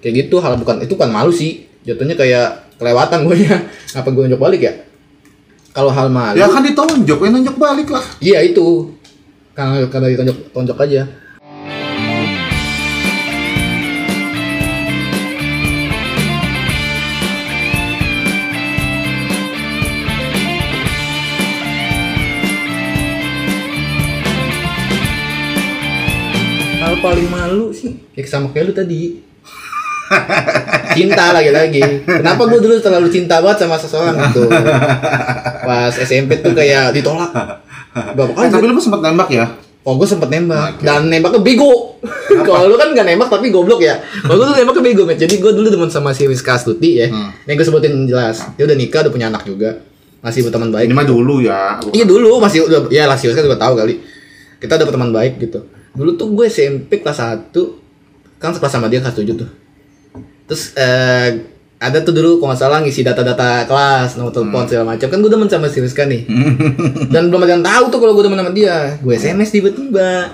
[0.02, 3.62] kayak gitu hal bukan itu kan malu sih jatuhnya kayak kelewatan gue ya
[3.94, 4.72] apa gue nunjuk balik ya
[5.78, 8.02] kalau hal malu Ya kan ditonjok, ya nonjok balik lah.
[8.18, 8.90] iya itu.
[9.54, 11.06] Karena karena ditonjok tonjok aja.
[26.82, 28.02] Hal paling malu sih.
[28.14, 29.02] Kayak sama kayak lu tadi
[30.98, 34.50] cinta lagi-lagi kenapa gue dulu terlalu cinta banget sama seseorang gitu
[35.68, 37.30] pas SMP tuh kayak ditolak
[37.94, 39.46] berapa Eh, kali tapi lu sempet nembak ya?
[39.82, 40.84] Oh gue sempet nembak Oke.
[40.84, 41.96] dan nembaknya bego.
[42.46, 43.96] Kalau lu kan gak nembak tapi goblok ya.
[44.20, 45.16] Kalau gue tuh nembaknya bego, Met.
[45.16, 47.08] Jadi gue dulu demen sama si Rizka Astuti ya.
[47.08, 47.32] Hmm.
[47.42, 48.44] Nih gue sebutin jelas.
[48.54, 49.80] Dia udah nikah, udah punya anak juga.
[50.20, 50.86] Masih berteman baik.
[50.86, 51.80] Ini mah dulu ya.
[51.90, 53.98] Iya dulu masih udah ya lah si Rizka juga tahu kali.
[54.60, 55.64] Kita udah berteman baik gitu.
[55.96, 57.50] Dulu tuh gue SMP kelas 1
[58.36, 59.48] kan sekelas sama dia kelas 7 tuh.
[60.48, 61.28] Terus eh
[61.78, 65.06] ada tuh dulu kalau nggak salah ngisi data-data kelas, nomor telepon segala macam.
[65.06, 66.26] Kan gue demen sama si Rizka nih.
[67.14, 68.98] Dan belum ada yang tahu tuh kalau gue demen sama dia.
[68.98, 70.32] Gue SMS tiba-tiba.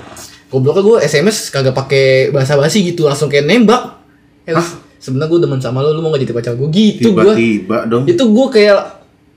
[0.49, 4.01] Gobloknya gue SMS kagak pakai bahasa basi gitu, langsung kayak nembak.
[4.49, 4.55] Eh,
[4.97, 7.21] sebenarnya gue demen sama lo, lu mau gak jadi pacar gue gitu gue.
[7.21, 8.09] Tiba-tiba dong.
[8.09, 8.81] Itu gue kayak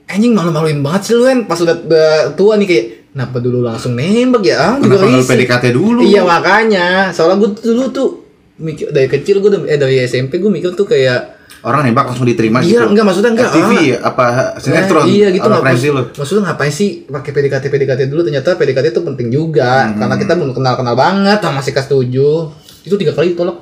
[0.08, 3.92] anjing malu-maluin banget sih lu kan pas udah, udah tua nih kayak kenapa dulu langsung
[3.92, 4.56] nembak ya?
[4.56, 5.28] Ah, Kenapa risih.
[5.28, 6.00] PDKT dulu?
[6.00, 8.08] Iya makanya, soalnya gue dulu tuh
[8.58, 12.62] mikir dari kecil gue eh dari SMP gue mikir tuh kayak Orang nembak langsung diterima
[12.62, 12.94] Iya, gitu.
[12.94, 13.82] enggak, maksudnya enggak, FTV ah.
[13.82, 13.98] ya?
[14.06, 14.24] Apa
[14.62, 15.02] sinetron?
[15.02, 16.02] Nah, iya gitu Apa nggak referensi lu?
[16.14, 20.54] Maksudnya ngapain sih pakai PDKT PDKT dulu ternyata PDKT itu penting juga karena kita belum
[20.54, 23.58] kenal kenal banget sama si kelas 7 itu tiga kali ditolak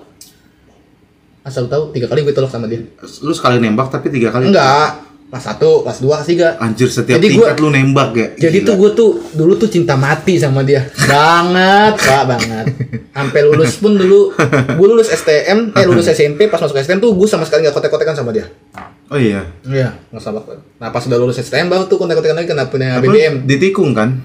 [1.40, 2.84] asal tahu tiga kali gue tolak sama dia
[3.22, 4.50] Lu sekali nembak tapi tiga kali.
[4.50, 4.88] enggak
[5.26, 8.26] kelas satu kelas dua kelas tiga Anjir setiap Jadi tingkat gua- lu nembak ya.
[8.38, 8.66] jadi Gila.
[8.66, 12.66] tuh gue tuh dulu tuh cinta mati sama dia banget pak banget
[13.10, 14.30] sampai lulus pun dulu
[14.70, 18.14] gue lulus STM eh lulus SMP pas masuk STM tuh gue sama sekali nggak kontek-kontekan
[18.14, 18.46] sama dia
[19.06, 19.46] Oh iya.
[19.64, 20.42] iya nggak sabar
[20.76, 24.22] nah pas udah lulus STM baru tuh kontek-kontekan lagi kena punya BBM Ditikung kan?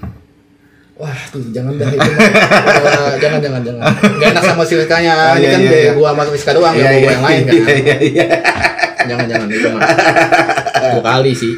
[0.92, 1.98] Wah, tuh jangan dah itu.
[1.98, 3.82] Eh, jangan jangan jangan.
[4.22, 5.34] Gak enak sama si Rizkanya.
[5.34, 5.92] Oh, Ini iya, kan iya, iya.
[5.92, 7.52] gua sama Rizka doang, Iya, gak iya, gua yang lain kan.
[7.58, 8.24] Iya iya iya.
[9.02, 9.80] Jangan jangan itu mah.
[10.72, 11.52] Dua kali sih.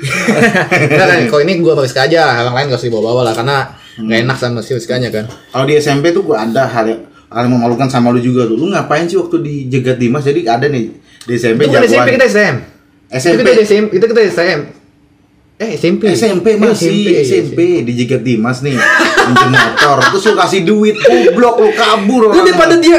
[0.91, 3.57] Nah, kan kalau ini gua sama Rizka aja, orang lain gak usah dibawa-bawa lah karena
[3.97, 5.25] gak enak sama si Rizkanya kan.
[5.27, 7.01] Kalau di SMP tuh gua ada hal yang
[7.31, 8.55] hal yang memalukan sama lu juga tuh.
[8.55, 10.23] Lu ngapain sih waktu di Jegat Dimas?
[10.23, 10.91] Jadi ada nih
[11.25, 12.15] Di SMP Itu kan SMP jagoan.
[12.15, 12.55] kita SM.
[13.09, 13.33] SMP.
[13.33, 14.61] Itu kita SMP, itu kita SM.
[15.55, 16.03] Eh SMP.
[16.13, 18.75] SMP Eh, masih SMP, dijegat Dimas nih
[19.25, 22.99] minjem motor terus lu kasih duit goblok lu kabur Lu daripada dia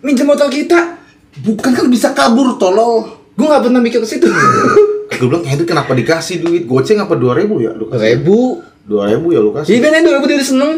[0.00, 0.96] minjem motor kita,
[1.42, 4.30] bukan kan bisa kabur tolol gua nggak pernah mikir ke situ.
[5.16, 8.60] Gue bilang Henry kenapa dikasih duit goceng apa 2000 ya lu kasih Ribu.
[8.86, 10.72] 2000 ya lu kasih Jadi kan dua ribu dia udah seneng.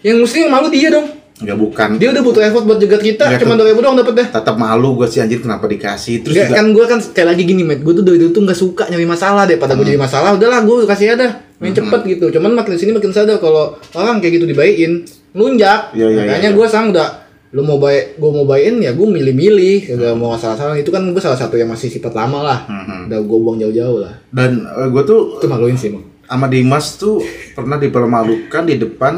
[0.00, 1.06] Yang mesti yang malu dia dong.
[1.34, 4.14] Enggak bukan Dia udah butuh effort buat jegat kita, Nggak, cuma dua ribu doang dapet
[4.14, 4.26] dah.
[4.30, 7.42] tetap malu gue sih anjir kenapa dikasih terus Nggak, juga kan gue kan kayak lagi
[7.42, 7.82] gini, met.
[7.82, 9.58] Gue tuh dari dulu tuh nggak suka nyari masalah deh.
[9.58, 12.30] Pada gue jadi masalah, udahlah gue kasih aja main cepet gitu.
[12.38, 15.02] Cuman makin sini makin sadar kalau orang kayak gitu dibaikin,
[15.34, 15.90] lunjak.
[15.90, 17.23] Iya, iya, Makanya iya, gue sang udah
[17.54, 20.74] lu mau baik, gue mau baikin ya gue milih-milih, kagak mau salah-salah.
[20.74, 22.58] Itu kan gue salah satu yang masih sifat lama lah.
[22.66, 23.06] Mhm.
[23.06, 24.14] Udah gue buang jauh-jauh lah.
[24.28, 26.02] dan gue tuh Itu maluin sih, emang.
[26.24, 29.14] sama Dimas tuh pernah dipermalukan di depan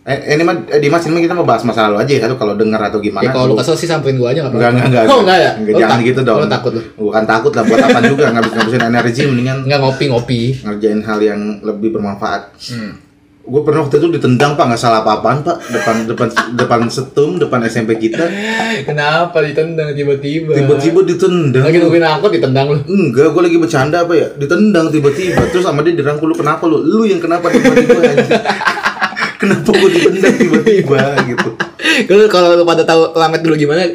[0.00, 2.56] eh ini mah eh, Dimas ini mah kita mau bahas masa lalu aja ya kalau
[2.56, 4.80] dengar atau gimana Ya kalau lu kesel sih samperin gue aja nggak Enggak, apa-apa.
[4.80, 5.12] enggak, enggak.
[5.12, 5.50] Oh enggak ya?
[5.52, 6.38] Enggak, jangan tak- gitu dong.
[6.38, 6.82] Lu takut lu?
[7.02, 10.40] Bukan takut lah, buat apa juga ngabis-ngabisin energi mendingan Enggak ngopi-ngopi.
[10.64, 12.42] ngerjain hal yang lebih bermanfaat.
[12.64, 12.92] Hmm.
[13.40, 17.64] Gue pernah waktu itu ditendang pak, nggak salah apa-apaan pak, depan depan depan setum, depan
[17.64, 18.28] SMP kita,
[18.84, 20.52] Kenapa ditendang tiba-tiba?
[20.54, 21.64] tiba-tiba ditendang.
[21.64, 22.78] Lagi nungguin angkot ditendang lu.
[22.84, 24.28] Enggak, gue lagi bercanda apa ya?
[24.36, 26.84] Ditendang tiba-tiba, terus sama dia dirangkul lu kenapa lu?
[26.84, 27.96] Lu yang kenapa tiba-tiba?
[29.40, 31.50] Kenapa gue ditendang tiba-tiba gitu?
[32.04, 33.88] Kalau kalau lu pada tahu Lamet dulu gimana?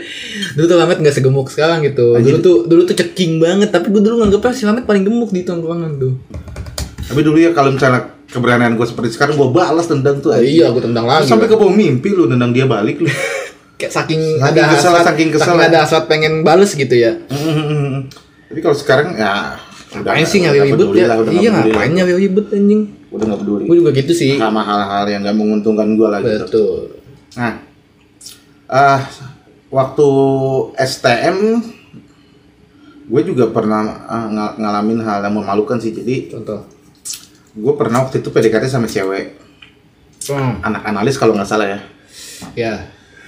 [0.57, 2.17] Dulu tuh Lamet nggak segemuk sekarang gitu.
[2.17, 5.45] Dulu tuh dulu tuh ceking banget, tapi gue dulu nganggapnya si Lamet paling gemuk di
[5.45, 6.17] tongkrongan tuh.
[7.05, 10.33] Tapi dulu ya kalau misalnya keberanian gue seperti sekarang gue balas tendang tuh.
[10.33, 10.61] Anjing.
[10.61, 11.29] iya, gue tendang lagi.
[11.29, 13.09] Sampai ke bawah mimpi lu nendang dia balik lu.
[13.79, 15.55] kayak saking, Saking ada kesel, hasrat, saking kesel.
[15.59, 17.19] ada hasrat pengen bales gitu ya.
[17.27, 18.07] Hmm.
[18.47, 19.59] Tapi kalau sekarang ya
[19.95, 21.07] Ngapain sih nyari ribut ya?
[21.07, 22.81] lah, Iya ngapain nyari ribut anjing?
[23.11, 23.63] Udah nggak peduli.
[23.67, 24.35] Gue juga gitu sih.
[24.35, 26.45] Sama hal-hal yang nggak menguntungkan gue lah gitu.
[26.47, 26.79] Betul.
[27.35, 27.53] Nah,
[28.67, 29.01] ah
[29.71, 30.07] waktu
[30.75, 31.37] STM
[33.05, 35.95] gue juga pernah ah, ng- ngalamin hal yang memalukan sih.
[35.95, 36.74] Jadi Contoh.
[37.55, 39.41] Gue pernah waktu itu PDKT sama cewek
[40.25, 40.57] Hmm.
[40.65, 41.79] anak analis kalau nggak salah ya.
[42.57, 42.73] Ya.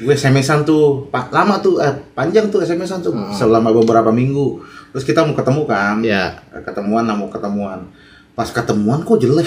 [0.01, 3.29] Gue SMS-an tuh, lama tuh, eh, panjang tuh SMS-an tuh, Hmm.
[3.29, 4.65] selama beberapa minggu.
[4.93, 6.41] Terus kita mau ketemu kan, Ya.
[6.65, 7.85] ketemuan, lah, mau ketemuan.
[8.33, 9.45] Pas ketemuan kok jelek,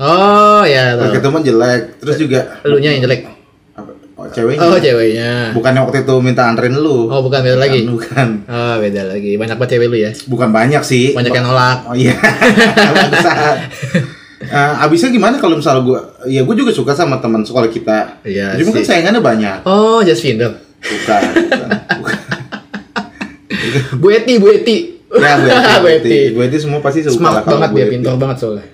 [0.00, 0.96] Oh ya.
[0.96, 2.00] pas ketemuan jelek.
[2.00, 3.35] Terus juga, Lu nya yang jelek.
[4.26, 5.30] Oh, ceweknya, Oh ceweknya.
[5.54, 7.06] bukannya waktu itu minta anterin lu.
[7.06, 7.86] Oh bukan beda lagi.
[7.86, 9.38] Bukan, Oh beda lagi.
[9.38, 10.10] Banyak banget cewek lu ya.
[10.26, 11.14] bukan banyak sih.
[11.14, 11.78] Banyak yang nolak.
[11.86, 12.14] Oh iya.
[14.46, 18.20] Eh, abisnya gimana kalau misalnya gue, ya gue juga suka sama teman sekolah kita.
[18.22, 19.58] Iya Cuma kan sayangannya banyak.
[19.64, 20.54] Oh Jasmine dong.
[20.76, 21.68] Bukan, bukan.
[21.98, 22.18] bukan.
[24.00, 24.76] Bu Eti, Bu Eti.
[25.08, 26.18] Ya, Bu Eti, Bu Eti.
[26.30, 28.66] Bu Eti semua pasti suka Smart banget dia, pintar banget soalnya.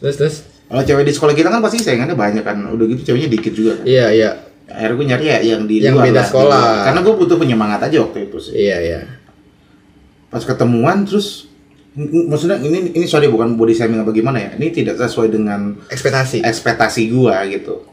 [0.00, 0.36] Terus terus.
[0.66, 2.56] Kalau cewek di sekolah kita kan pasti sayangannya banyak kan.
[2.66, 3.84] Udah gitu ceweknya dikit juga kan.
[3.86, 4.30] Iya iya.
[4.66, 6.60] Akhirnya gue nyari ya yang di Yang luar beda lah, di sekolah.
[6.60, 6.84] luar.
[6.84, 8.52] Karena gue butuh penyemangat aja waktu itu sih.
[8.56, 9.00] Iya iya.
[10.26, 11.46] Pas ketemuan terus
[11.96, 14.50] maksudnya ini ini sorry bukan body shaming apa gimana ya.
[14.54, 16.42] Ini tidak sesuai dengan Ekspektasi.
[16.42, 17.86] ekspektasi gua gitu.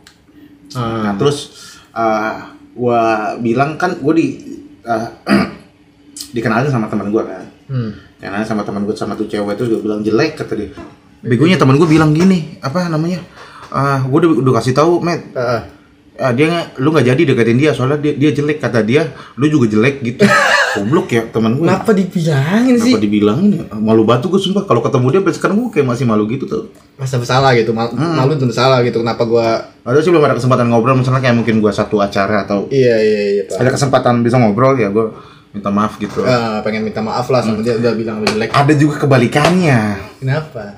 [0.74, 1.14] Nah, Ah.
[1.14, 1.54] terus
[1.92, 3.02] uh, gua
[3.38, 4.42] bilang kan gua di
[4.82, 5.08] uh,
[6.36, 7.46] dikenalin sama teman gua kan.
[7.70, 7.92] Hmm.
[8.18, 10.72] Karena sama teman gue sama tuh cewek terus gue bilang jelek kata dia.
[11.20, 13.20] Begonya teman gue bilang gini, apa namanya?
[13.68, 15.28] Ah, gue udah, udah kasih tahu, Met.
[15.34, 15.68] Ah,
[16.16, 16.32] ah.
[16.32, 20.02] Dia lu nggak jadi deketin dia soalnya dia, dia jelek kata dia, lu juga jelek
[20.02, 20.24] gitu.
[20.74, 21.64] Goblok ya teman gue.
[21.64, 22.98] Kenapa dibilangin sih?
[22.98, 23.64] Kenapa dibilangin ya?
[23.78, 26.64] Malu batu gue sumpah kalau ketemu dia sampai sekarang gue kayak masih malu gitu tuh.
[26.98, 28.18] Masa bersalah gitu, mal Hmm.
[28.18, 29.06] malu tentu salah gitu.
[29.06, 32.66] Kenapa gua Ada sih belum ada kesempatan ngobrol misalnya kayak mungkin gue satu acara atau
[32.72, 33.60] Iya iya iya Pak.
[33.60, 35.14] ada kesempatan bisa ngobrol ya gue
[35.54, 36.26] minta maaf gitu.
[36.26, 38.50] Ah, pengen minta maaf lah sama dia udah bilang lu jelek.
[38.50, 39.80] Ada juga kebalikannya.
[40.18, 40.74] Kenapa?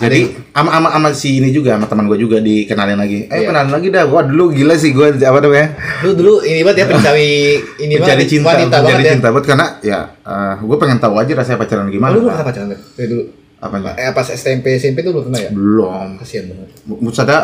[0.00, 3.28] Jadi ama ama ama si ini juga sama teman gue juga dikenalin lagi.
[3.28, 3.46] Eh Iya.
[3.46, 4.04] kenalin lagi dah.
[4.04, 5.76] Wah dulu gila sih gue apa namanya?
[6.00, 7.30] Lu dulu ini banget ya pencari
[7.78, 9.12] ini banget, cinta, wanita mencari banget ya.
[9.12, 10.00] cinta banget karena ya
[10.56, 12.10] gue pengen tahu aja rasanya pacaran Oh, gimana.
[12.10, 13.24] lu belum pernah pacaran dari dulu?
[13.60, 13.92] Apanya?
[13.94, 15.50] Eh pas SMP SMP tuh belum pernah ya?
[15.52, 16.16] Belum.
[16.16, 16.68] Kasihan banget.
[16.88, 17.38] Maksudnya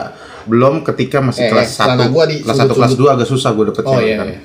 [0.47, 2.93] belum ketika masih Eh, kelas eh, celana 1 gua di kelas 1 kelas.
[2.97, 4.27] 2 agak susah gue dapet Oh, iya, kan.
[4.27, 4.41] iya.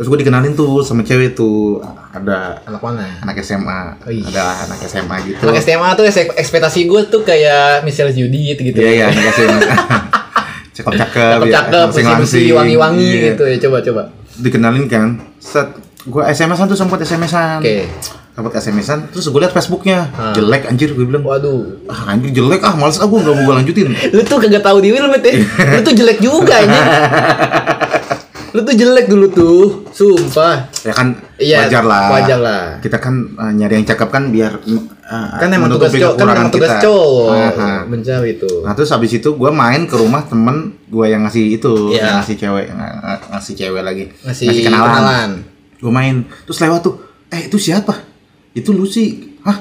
[0.00, 1.76] Terus gue dikenalin tuh sama cewek tuh
[2.08, 3.04] ada Anak mana?
[3.20, 4.24] anak SMA, Wih.
[4.24, 5.36] ada anak SMA gitu.
[5.42, 8.74] Anak SMA tuh eks- ekspektasi gue tuh kayak Michelle Judith gitu.
[8.74, 9.60] Iya iya anak SMA.
[10.72, 12.16] Cakep-cakep, ya, Cakep-cakep, langsing-langsing.
[12.16, 13.24] bersih-bersih, wangi-wangi Iya.
[13.26, 13.56] gitu ya.
[13.60, 14.02] Coba coba.
[14.32, 15.68] dikenalin kan set
[16.00, 17.84] gue SMS-an tuh sempat SMS-an Oke.
[18.32, 20.32] sempat SMS-an terus gue liat Facebooknya Ah.
[20.32, 21.84] jelek anjir gue bilang Waduh.
[21.84, 24.80] ah anjir jelek ah males ah gue gak mau gue lanjutin Lu tuh kagak tahu
[24.80, 25.20] diri lu, Met.
[25.20, 25.36] ya.
[25.76, 26.88] Lu tuh jelek juga anjing.
[28.50, 29.60] Lu tuh jelek dulu tuh,
[29.90, 30.66] sumpah.
[30.80, 32.64] ya kan Iya, wajar lah wajar lah.
[32.78, 36.50] kita kan uh, nyari yang cakep kan biar uh, Kan emang tugas cowok, kan emang
[36.50, 36.82] tugas kita.
[36.82, 37.70] cowok Aha.
[37.84, 38.50] mencari itu.
[38.60, 42.02] nah terus habis itu gue main ke rumah temen gue yang ngasih itu Iya.
[42.02, 45.30] yang ngasih cewek ng- ng- ngasih cewek lagi Ngasih kenalan.
[45.76, 46.94] gue main terus lewat tuh
[47.28, 47.94] eh itu siapa
[48.50, 49.56] itu lu sih hah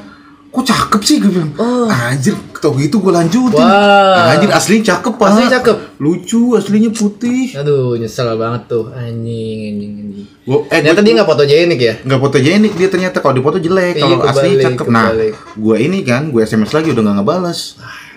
[0.50, 1.86] kok cakep sih gue bilang Oh.
[1.86, 4.32] anjir tau gitu gue lanjutin Wah.
[4.32, 5.78] anjir aslinya cakep pak Aslinya cakep?
[5.98, 10.26] lucu aslinya putih Aduh, nyesel banget tuh anjing anjing anjing.
[10.44, 11.94] gua, eh Ternyata gua- dia nggak fotogenik ya?
[12.02, 15.34] nggak fotogenik dia ternyata kalau di foto jelek Iya, kalau asli kebalik, cakep nah kebalik.
[15.56, 17.60] gue ini kan gue sms lagi udah nggak ngebales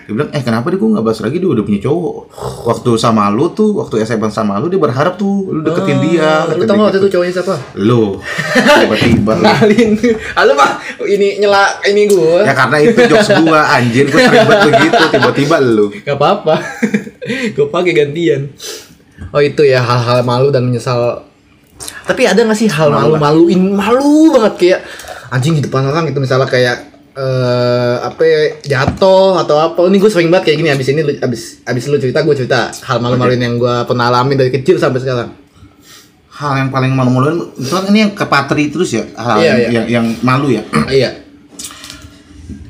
[0.03, 2.15] dia bilang eh kenapa dia gue nggak balas lagi dia udah punya cowok
[2.65, 6.51] waktu sama lu tuh waktu SMS sama lu dia berharap tuh lu deketin dia Oh,
[6.51, 7.55] kata Lu dia tau waktu itu cowoknya siapa?
[7.77, 8.03] lu
[8.53, 9.43] tiba-tiba lu.
[9.43, 9.89] Kenalin.
[10.33, 10.71] Halo mah
[11.03, 12.43] ini nyela ini gua.
[12.43, 16.55] ya karena itu jokes gua anjir gue sering banget begitu tiba-tiba lu Gak apa-apa.
[17.55, 18.41] gue pakai gantian.
[19.31, 21.23] Oh itu ya hal-hal malu dan menyesal.
[22.03, 24.79] Tapi ada gak sih hal malu-maluin malu banget kayak
[25.29, 29.79] anjing di depan orang gitu misalnya kayak eh apa ya, jatuh atau apa.
[29.85, 32.97] Ini gue sering banget kayak gini abis ini abis abis lu cerita gue cerita hal
[32.97, 35.29] malu-maluin yang gue pernah alamin dari kecil sampai sekarang.
[36.33, 39.69] Hal yang paling malu-maluin misalnya ini yang ke patri terus ya hal Iya, yang, iya.
[39.69, 40.65] yang yang malu ya.
[40.89, 41.09] Iya.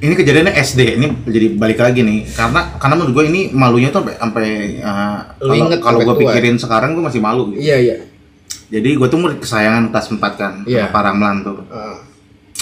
[0.04, 2.28] Ini kejadiannya SD ini jadi balik lagi nih.
[2.36, 4.48] Karena karena menurut gue ini malunya tuh sampai sampai
[4.84, 6.36] uh, kalau gue tua.
[6.36, 7.56] pikirin sekarang gue masih malu.
[7.56, 7.64] Gitu.
[7.64, 7.96] iya iya.
[8.68, 11.64] Jadi gue tuh murid kesayangan kelas 4 kan sama Pak Ramlan tuh.
[11.72, 12.12] Ah,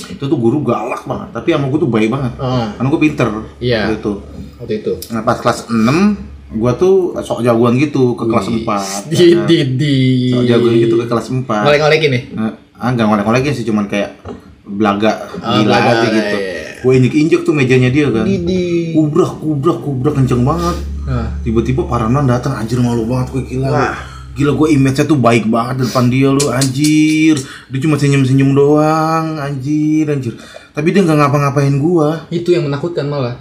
[0.07, 2.33] itu tuh guru galak banget tapi sama gue tuh baik banget.
[2.37, 3.81] Ah, karena gue pinter Iya.
[3.91, 4.21] gitu
[4.57, 4.93] waktu itu.
[5.09, 6.17] Nah pas kelas 6
[6.51, 8.65] gue tuh sok jagoan gitu ke kelas 4
[9.11, 9.95] di di di
[10.29, 12.23] sok jagoan gitu ke kelas 4 ngolek-ngolekin nih?
[12.33, 14.19] Nah, ah nggak ngolek-ngolekin sih cuman kayak
[14.63, 16.37] belaga Ah, gila belaga, gitu.
[16.37, 16.59] iya.
[16.77, 18.25] gue injek-injek tuh mejanya dia kan.
[18.25, 18.61] Di di.
[18.91, 20.77] Kubrak kubrak kubrak kenceng banget.
[21.03, 21.33] Ah.
[21.41, 23.95] tiba-tiba Paranan datang anjir malu banget gue gila Wah.
[24.31, 26.45] Gila gue image-nya tuh baik banget depan dia lu.
[26.51, 27.35] Anjir.
[27.67, 29.37] Dia cuma senyum-senyum doang.
[29.37, 30.33] Anjir anjir.
[30.71, 32.25] Tapi dia nggak ngapa-ngapain gua.
[32.31, 33.35] Itu yang menakutkan malah.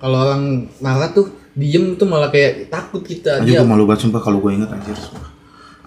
[0.00, 3.42] Kalau orang marah tuh diem tuh malah kayak takut kita.
[3.42, 4.20] Anjir dia gue malu banget sumpah.
[4.22, 5.28] Kalau gue inget anjir sumpah.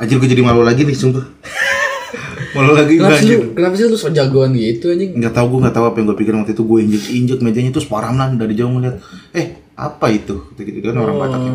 [0.02, 1.26] anjir gue jadi malu lagi nih sumpah.
[2.52, 3.40] Malu lagi gue kenapa sih anjir.
[3.40, 5.16] lu kenapa sih lu so jagoan gitu anjing?
[5.16, 6.64] Nggak tahu gue nggak tahu apa yang gue pikirin waktu itu.
[6.68, 9.00] Gue injek injek mejanya terus Paramlan dari jauh ngeliat.
[9.32, 10.52] Eh apa itu?
[10.60, 11.52] Gitu gitu kan orang Batak ya.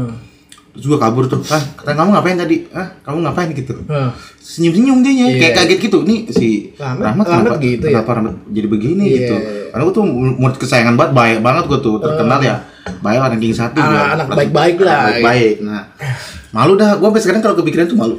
[0.77, 1.41] Terus gue kabur tuh.
[1.49, 2.57] Ah kata kamu ngapain tadi?
[2.71, 3.49] Ah kamu ngapain?
[3.51, 3.73] Gitu.
[3.87, 4.12] Hah.
[4.39, 5.27] senyum senyum dia Iya.
[5.43, 5.99] kayak kaget gitu.
[6.03, 7.93] Nih si Rahmat- Rahmat, kenapa, gitu ya?
[7.99, 9.17] kenapa Rahmat jadi begini Iya.
[9.19, 9.35] gitu?
[9.69, 10.05] Karena gue tuh
[10.37, 12.57] murid kesayangan banget baik banget gue tuh terkenal ya.
[12.99, 15.11] Baik ranking satu Ah, anak baik-baik lah.
[15.11, 15.83] baik baik nah
[16.51, 16.95] malu dah.
[16.95, 18.17] Gue sampai sekarang kalau kepikiran tuh malu.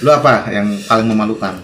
[0.00, 1.54] Lu apa yang paling memalukan?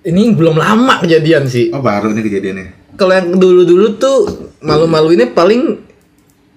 [0.00, 1.68] Ini belum lama kejadian sih.
[1.68, 2.66] Oh baru ini kejadiannya.
[2.94, 4.18] Kalau yang dulu dulu tuh
[4.60, 5.82] malu-malu ini paling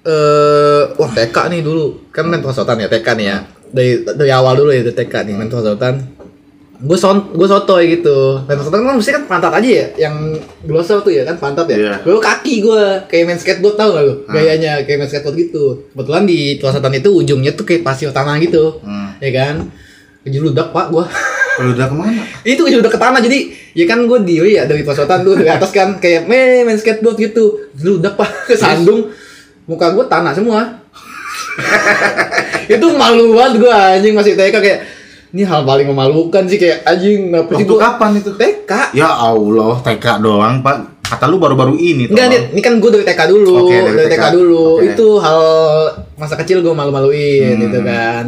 [0.05, 2.11] eh wah TK nih dulu.
[2.13, 3.37] Kan main prosotan ya TK nih ya.
[3.69, 6.19] Dari dari awal dulu ya dari TK nih main prosotan
[6.79, 8.39] gue son gue sotoy gitu.
[8.47, 10.15] Main prosotan kan mesti kan pantat aja ya yang
[10.63, 11.75] glosor tuh ya kan pantat ya.
[11.75, 11.93] Iya.
[12.07, 14.13] gue kaki gue kayak main skateboard tau gak lu?
[14.31, 15.91] Gayanya kayak main skateboard gitu.
[15.91, 18.79] Kebetulan di prosotan itu ujungnya tuh kayak pasir tanah gitu.
[18.79, 19.19] Hmm.
[19.19, 19.67] ya kan?
[20.23, 21.05] Kejeludak pak gue
[21.59, 22.23] udah ke mana?
[22.47, 23.39] Itu udah ke tanah jadi
[23.75, 27.19] ya kan gue di ya dari posotan tuh dari atas kan kayak main main skateboard
[27.19, 27.67] gitu.
[27.75, 29.11] Udah pak kesandung
[29.69, 30.81] muka gue tanah semua
[32.67, 34.79] itu malu banget gue anjing masih TK kayak
[35.29, 39.77] ini hal paling memalukan sih kayak anjing kenapa sih gue kapan itu TK ya Allah
[39.79, 42.29] TK doang pak kata lu baru-baru ini Enggak.
[42.29, 42.43] Dit.
[42.51, 44.25] ini kan gue dari TK dulu, Oke, dari dari, TK, TK.
[44.29, 44.65] dulu.
[44.77, 44.85] Oke.
[44.87, 45.41] Itu hal
[46.13, 47.61] masa kecil gue malu-maluin Hmm.
[47.65, 48.25] gitu kan.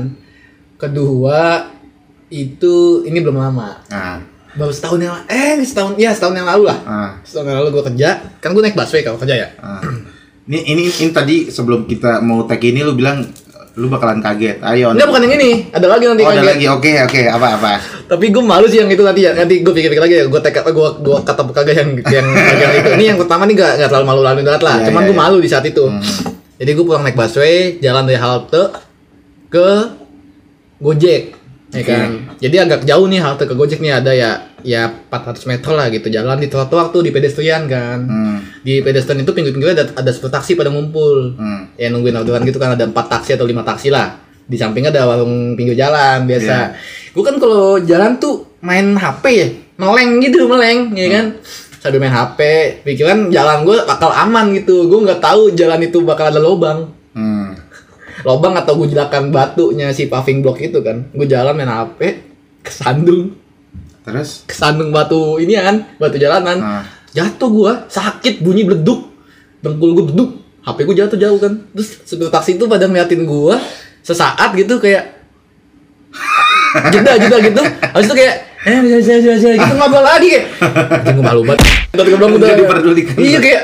[0.78, 1.70] Kedua,
[2.28, 2.76] itu
[3.06, 3.86] ini belum lama.
[3.86, 4.18] nah,
[4.52, 6.80] Baru setahun yang eh setahun ya setahun yang lalu lah.
[6.82, 7.12] nah.
[7.22, 9.48] Setahun yang lalu gue kerja, kan gue naik busway kalau kerja ya.
[9.62, 9.78] Ah.
[10.52, 13.24] Ini, ini ini tadi sebelum kita mau tag ini lu bilang
[13.80, 14.60] lu bakalan kaget.
[14.60, 14.92] Ayo.
[14.92, 16.52] Enggak bukan yang ini, ada lagi nanti Oh, ada kaget.
[16.52, 16.66] lagi.
[16.68, 17.22] Oke, oke.
[17.24, 17.72] Apa apa?
[18.12, 19.32] Tapi gue malu sih yang itu nanti ya.
[19.32, 20.24] Nanti gue pikir-pikir lagi ya.
[20.28, 22.90] Gue tek gue gue kata kagak yang yang bagian itu.
[23.00, 24.76] Ini yang pertama nih gak, gak terlalu malu-maluin banget lah.
[24.76, 25.24] Iya, Cuman iya, gue iya.
[25.24, 25.84] malu di saat itu.
[26.60, 28.64] Jadi gue pulang naik busway, jalan dari halte
[29.48, 29.68] ke
[30.84, 31.24] Gojek.
[31.72, 31.88] Ya Oke.
[31.88, 32.10] kan.
[32.44, 36.08] Jadi agak jauh nih halte ke Gojek nih ada ya ya 400 meter lah gitu
[36.08, 38.00] jalan di trotoar tuh di pedestrian kan.
[38.06, 38.38] Hmm.
[38.62, 41.36] Di pedestrian itu pinggir-pinggirnya ada ada sepuluh taksi pada ngumpul.
[41.36, 41.74] Hmm.
[41.76, 45.08] ya nungguin orderan gitu kan ada empat taksi atau lima taksi lah di sampingnya ada
[45.08, 46.76] warung pinggir jalan biasa
[47.16, 49.48] gue kan kalau jalan tuh main HP ya
[49.80, 51.26] meleng gitu meleng ya kan
[51.80, 52.40] sambil main HP
[52.84, 57.56] pikiran jalan gue bakal aman gitu gue nggak tahu jalan itu bakal ada lobang Hmm.
[58.24, 62.00] lobang atau gue jelakan batunya si paving block itu kan gue jalan main HP
[62.62, 63.36] kesandung
[64.12, 64.44] Terus?
[64.46, 66.58] kesandung batu ini kan batu jalanan.
[66.60, 66.84] Nah.
[67.12, 69.08] jatuh gua sakit bunyi beleduk
[69.60, 70.30] dengkul gua beduk
[70.62, 71.54] HP gua jatuh jauh kan.
[71.72, 73.56] Terus supir taksi itu pada ngeliatin gua
[74.04, 75.24] sesaat gitu kayak
[76.94, 77.62] jeda jeda gitu.
[77.64, 80.46] Habis itu kayak eh bisa bisa bisa gitu ngobrol lagi kayak.
[81.16, 81.64] Gua malu banget.
[81.96, 83.16] Tapi gua bilang udah diperdulikan.
[83.18, 83.64] iya kayak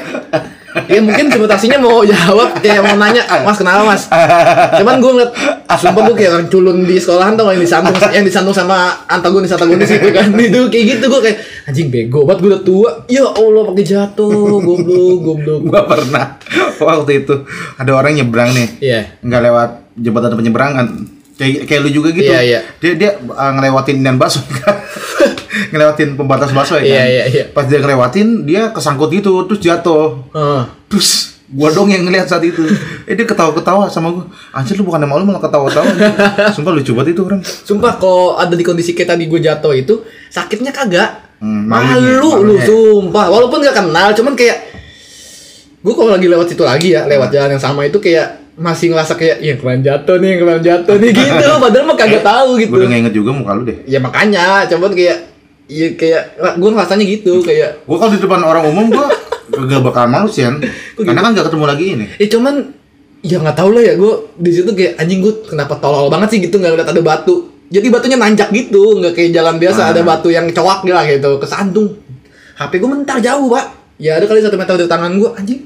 [0.85, 4.05] Ya mungkin sebetulnya mau jawab kayak mau nanya, Mas kenapa Mas?
[4.77, 5.31] Cuman gue ngeliat,
[5.73, 9.89] sumpah gue kayak orang culun di sekolahan tau yang disantung, yang disantung sama antagonis antagonis
[9.89, 11.37] itu kan itu kayak gitu gue kayak
[11.67, 15.61] anjing bego banget gue udah tua, ya Allah pakai jatuh, goblok goblok.
[15.67, 16.25] Gua pernah
[16.79, 17.35] waktu itu
[17.77, 18.67] ada orang nyebrang nih.
[18.81, 19.01] Iya.
[19.21, 20.87] Nggak lewat jembatan penyeberangan.
[21.37, 22.31] Kayak kayak lu juga gitu.
[22.33, 22.59] Iya, iya.
[22.81, 24.41] Dia dia uh, ngelewatin dan bakso.
[25.71, 26.89] ngelewatin pembatas bakso ya kan.
[26.89, 27.43] Iya, iya, iya.
[27.51, 30.21] Pas dia ngelewatin dia kesangkut gitu terus jatuh.
[30.33, 30.61] Heeh.
[30.87, 32.59] Terus gua dong yang ngeliat saat itu.
[33.07, 34.25] Eh dia ketawa-ketawa sama gua.
[34.51, 35.87] Anjir lu bukan malu malah ketawa-tawa.
[36.55, 37.39] Sumpah lucu banget itu orang.
[37.43, 41.27] Sumpah kalau ada di kondisi kayak tadi gue jatuh itu sakitnya kagak.
[41.37, 43.29] Hmm, malu malunya, lu sumpah.
[43.29, 44.57] Walaupun gak kenal, cuman kayak
[45.77, 49.13] gue kalau lagi lewat situ lagi ya, lewat jalan yang sama itu kayak masih ngerasa
[49.13, 51.47] kayak ya kemarin jatuh nih, kemarin jatuh nih gitu.
[51.61, 52.73] Padahal mah kagak tahu gitu.
[52.73, 53.85] Gua udah inget juga muka lu deh.
[53.85, 55.17] Ya makanya, cuman kayak
[55.67, 56.23] Iya kayak
[56.55, 59.07] gue ngerasanya gitu kayak Gua kalau di depan orang umum gua
[59.67, 60.63] gak bakal malu sih Yan.
[60.95, 62.05] Karena kan gak ketemu lagi ini.
[62.15, 62.55] ya cuman
[63.19, 66.39] ya nggak tahu lah ya gue di situ kayak anjing gue kenapa tolol banget sih
[66.39, 67.35] gitu nggak lihat ada batu
[67.67, 69.91] jadi batunya nanjak gitu nggak kayak jalan biasa Ah.
[69.91, 71.97] ada batu yang cowak lah gitu kesantung
[72.55, 73.65] HP gue mentar jauh pak
[73.97, 75.59] ya ada kali satu meter dari tangan gue anjing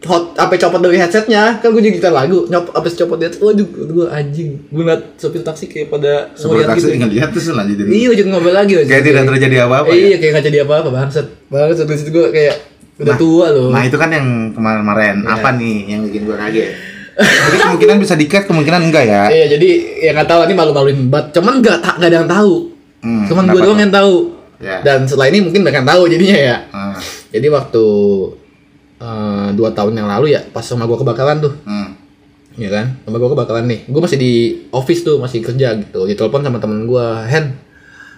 [0.00, 3.68] hot apa copot dari headsetnya kan gue jadi gitar lagu nyop apa copot headset waduh
[3.68, 7.84] gue anjing gue ngeliat sopir taksi kayak pada ngeliat taksi gitu ngeliat terus lanjutin.
[7.92, 8.88] iya lanjut ngobrol lagi lanjut.
[8.88, 10.00] Kayak tidak terjadi apa-apa ya?
[10.00, 12.56] iya kayak nggak jadi apa-apa bangsat bangsat dari situ gue kayak
[13.00, 15.24] udah tua loh Nah itu kan yang kemarin-kemarin.
[15.24, 15.32] Iya.
[15.40, 16.68] Apa nih yang bikin gua kaget?
[17.20, 19.22] Jadi kemungkinan bisa di-cut, kemungkinan enggak ya.
[19.28, 19.70] Iya jadi
[20.08, 21.36] ya nggak tahu ini malu-maluin banget.
[21.36, 22.54] Cuman nggak tak nggak ada yang tahu.
[23.04, 24.14] Hmm, Cuman gue doang yang tahu.
[24.60, 24.80] Ya.
[24.80, 26.56] Dan setelah ini mungkin yang tahu jadinya ya.
[26.72, 26.96] Ah,
[27.28, 27.84] Jadi waktu
[29.00, 31.88] eh, dua tahun yang lalu ya pas sama gue kebakaran tuh, hmm.
[32.54, 32.86] ya kan?
[33.00, 33.80] Sama gue kebakaran nih.
[33.86, 34.32] Gue masih di
[34.70, 36.04] office tuh masih kerja gitu.
[36.04, 37.46] Ditelepon sama temen gue, Hen.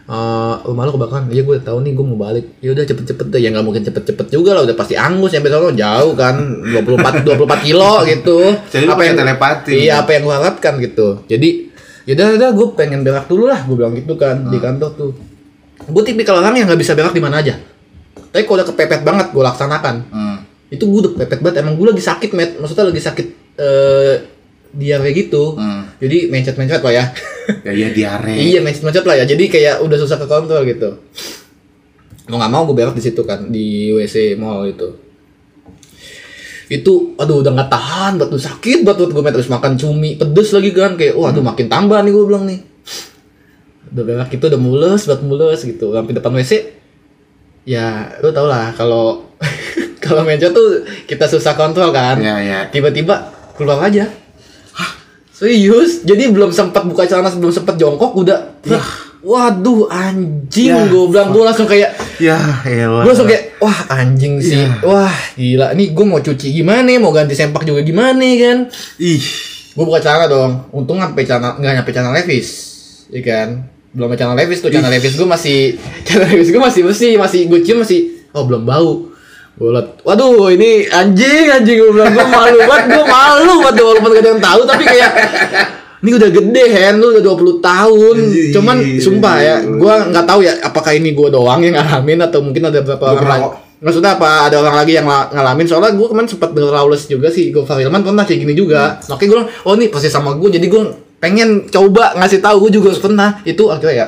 [0.03, 3.39] eh rumah lu kebakaran iya gue tahu nih gue mau balik ya udah cepet-cepet deh
[3.39, 6.43] ya nggak mungkin cepet-cepet juga lah udah pasti angus sampai sono jauh kan
[6.75, 7.39] 24 24
[7.71, 9.73] kilo gitu Jadi lu pakai telepati.
[9.79, 11.49] iya apa yang gue harapkan gitu jadi
[12.11, 15.11] yaudah udah gue pengen berak dulu lah gue bilang gitu kan di kantor tuh
[15.79, 17.55] gue tipikal orang yang nggak bisa berak di mana aja
[18.35, 20.39] tapi kalau udah kepepet banget gue laksanakan Hmm.
[20.73, 21.57] Itu gue udah kepepet banget.
[21.61, 23.27] Emang gue lagi sakit met maksudnya lagi sakit
[23.61, 24.17] eh
[24.73, 25.61] diare gitu.
[25.61, 25.85] Hmm.
[26.01, 27.05] jadi mencet-mencet lah ya.
[27.69, 28.33] Ya iya diare.
[28.41, 29.25] iya mencet-mencet lah ya.
[29.29, 30.97] Jadi kayak udah susah ke kontrol gitu.
[32.33, 34.89] Mau nggak mau gue berak di situ kan di WC mall itu
[36.73, 40.97] itu aduh udah nggak tahan batu sakit banget gue terus makan cumi pedes lagi kan.
[40.97, 42.61] Kayak wah aduh makin tambah nih gue bilang nih.
[43.93, 45.93] Udah berak itu udah mules buat mules gitu.
[45.93, 46.81] Sampai depan WC
[47.69, 49.29] ya lu tau lah kalau
[50.03, 52.19] kalau mencet tuh kita susah kontrol kan.
[52.19, 52.59] Iya iya.
[52.69, 54.11] tiba-tiba keluar aja.
[55.33, 56.07] Serius?
[56.07, 58.63] Jadi belum sempat buka celana belum sempat jongkok udah.
[59.23, 60.83] Waduh anjing Ya.
[60.91, 62.35] gue bilang gue langsung kayak Ya
[62.67, 63.07] elah.
[63.07, 64.59] gue langsung kayak wah anjing sih.
[64.59, 64.83] Ya.
[64.83, 65.75] wah gila.
[65.75, 66.91] Nih gue mau cuci gimana?
[66.99, 68.67] Mau ganti sempak juga gimana kan?
[68.99, 69.23] Ih.
[69.73, 70.67] gue buka celana dong.
[70.75, 72.49] Untung sampai celana nggak nyampe celana levis.
[73.11, 73.49] Ya kan?
[73.95, 74.71] Belum celana levis tuh.
[74.71, 78.63] Celana levis gue masih celana levis gue masih bersih masih gue cium masih oh belum
[78.67, 79.12] bau
[79.53, 81.77] gue liat waduh ini anjing anjing.
[81.79, 85.11] Gue bilang gue malu banget gue malu banget walaupun gak ada yang tahu tapi kayak
[86.03, 88.17] ini udah gede Hen lu udah 20 tahun.
[88.51, 92.65] Cuman sumpah ya gue nggak tahu ya apakah ini gue doang yang ngalamin atau mungkin
[92.65, 93.53] ada beberapa Gua orang kok.
[93.79, 94.47] maksudnya apa?
[94.47, 95.67] Ada orang lagi yang la- ngalamin?
[95.67, 98.99] Soalnya gue kemarin sempat denger Lawless juga sih gue Hilman pernah kayak gini juga.
[99.05, 100.83] Makanya gue bilang oh ini pasti sama gue jadi gue
[101.19, 103.39] pengen coba ngasih tahu gue juga pernah.
[103.43, 104.07] Itu akhirnya ya.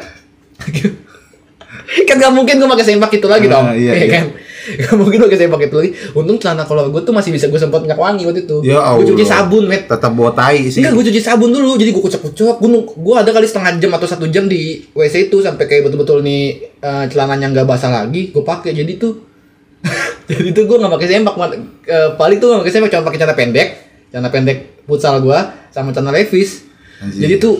[2.09, 3.67] Kan gak mungkin gue pakai sempak itu lagi Ah, dong.
[3.77, 4.09] iya, ya iya.
[4.11, 4.25] kan
[4.81, 7.61] gak mungkin gue pakai sempak itu lagi untung celana kolor gue tuh masih bisa gue
[7.61, 10.81] sempat minyak wangi waktu itu Ya gue cuci sabun met Tetap bawa tai sih.
[10.81, 12.57] Enggak, gue cuci sabun dulu, jadi gue kucek-kucek.
[12.57, 16.25] Gue gue ada kali setengah jam atau satu jam di WC itu sampai kayak betul-betul
[16.25, 18.33] nih eh, celananya nggak basah lagi.
[18.33, 19.21] Gue pakai, jadi tuh,
[20.31, 21.35] jadi tuh gue nggak pakai sempak.
[21.37, 23.69] Mat- eh, paling tuh nggak pakai sempak, cuma pakai celana pendek,
[24.09, 26.65] celana pendek futsal gue sama celana levis.
[27.05, 27.21] Anjing.
[27.21, 27.55] Jadi tuh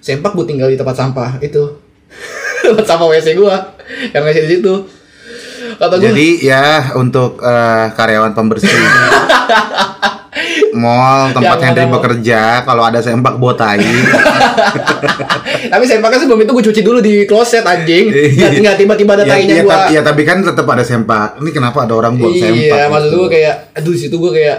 [0.00, 1.62] sempak gue tinggal di tempat sampah itu,
[2.64, 3.54] tempat sampah WC gue,
[4.16, 4.74] yang WC di situ.
[5.78, 8.66] Kata gue, Jadi ya untuk eh, karyawan pembersih
[10.72, 13.82] mall tempat Henry bekerja kalau ada sempak bawa tai
[15.72, 18.10] tapi sempaknya sebelum itu gue cuci dulu di kloset anjing.
[18.10, 19.78] Nggak, nggak tiba-tiba ada ya, tainya ya, gue.
[19.90, 23.16] ya tapi kan tetap ada sempak ini kenapa ada orang buang sempak Iya, maksud gitu?
[23.16, 24.58] gue kayak, aduh situ gue kayak,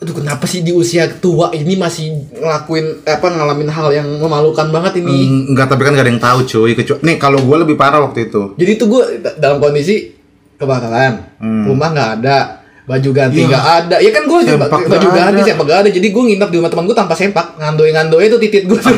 [0.00, 4.98] aduh kenapa sih di usia tua ini masih ngelakuin apa ngalamin hal yang memalukan banget
[4.98, 5.16] ini.
[5.20, 8.00] Hmm, enggak tapi kan gak ada yang tahu cuy kecuali nih kalau gue lebih parah
[8.00, 10.19] waktu itu Jadi itu gue da- dalam kondisi
[10.60, 11.64] kebakaran, Hmm.
[11.64, 13.48] rumah nggak ada, baju ganti Iya.
[13.48, 13.96] nggak ada.
[13.98, 14.38] Ya kan gue
[14.84, 15.90] baju ganti, sempak nggak ada.
[15.90, 18.76] Jadi gue nginap di rumah teman gue tanpa sempak, ngandoy ngandoy itu titit gue.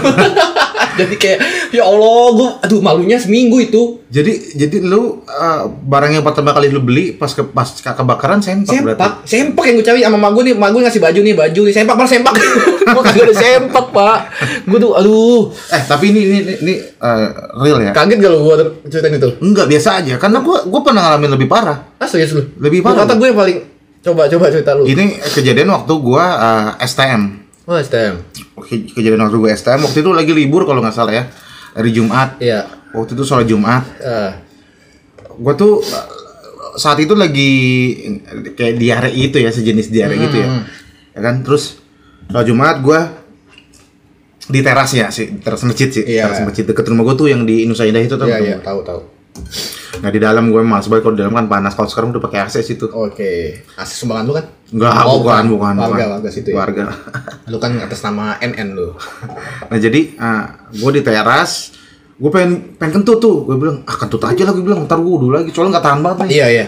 [1.01, 1.39] jadi kayak
[1.73, 4.05] ya Allah gue aduh malunya seminggu itu.
[4.13, 8.45] Jadi jadi lu uh, barang yang pertama kali lu beli pas ke pas ke- kebakaran
[8.45, 9.01] sempak, berarti.
[9.01, 10.55] sempak sempak yang gue cari sama mak gue nih.
[10.57, 11.75] Mak gue ngasih baju nih baju nih.
[11.75, 12.35] Sempak malah sempak?
[12.83, 14.19] Gue kagak ada sempak pak.
[14.69, 15.49] Gue tuh aduh.
[15.71, 17.31] Eh tapi ini ini ini, ini, uh,
[17.63, 17.93] real ya?
[17.95, 18.55] kaget gak lo gue
[18.91, 19.31] ceritain itu?
[19.41, 20.15] Enggak biasa aja.
[20.21, 21.97] Karena gua gua pernah ngalamin lebih parah.
[21.97, 22.43] ah serius lu?
[22.61, 23.07] Lebih parah.
[23.07, 23.59] kata gue yang paling
[24.03, 24.85] coba coba cerita lu.
[24.85, 27.42] Ini kejadian waktu gua uh, STM.
[27.65, 28.15] Oh STM
[28.59, 31.25] Ke- Kejadian waktu gua STM waktu itu lagi libur kalau nggak salah ya.
[31.73, 32.37] Hari Jumat.
[32.39, 33.83] iya Waktu itu sholat Jumat.
[33.99, 34.37] Ah.
[35.33, 36.07] Gua tuh uh,
[36.75, 37.51] saat itu lagi
[38.53, 40.49] kayak diare itu ya sejenis diare gitu ya.
[41.11, 41.81] Ya kan terus
[42.27, 43.01] sholat Jumat gua
[44.43, 46.27] di teras ya sih, teras masjid sih, Iya.
[46.27, 48.27] teras masjid deket rumah gua tuh yang di Nusa Indah itu tuh.
[48.27, 49.01] iya iya tahu tahu
[50.03, 51.73] Nah di dalam gue males banget kalau di dalam kan panas.
[51.73, 52.85] Kalau sekarang udah pakai AC situ.
[52.87, 53.33] oke
[53.73, 56.07] asli sumbangan lu kan Enggak, Oh, bukan, bukan, warga bukan.
[56.17, 56.85] warga situ ya Warga.
[57.53, 58.97] lu kan atas nama NN lu
[59.69, 60.01] nah jadi
[60.73, 61.71] gue di teras,
[62.17, 63.45] gue pengen pengen kentut tuh.
[63.45, 64.85] Gue bilang, ah kentut aja lah gue bilang.
[64.85, 66.29] Ntar gue dulu lagi, soalnya nggak tahan banget nih.
[66.33, 66.67] iya iya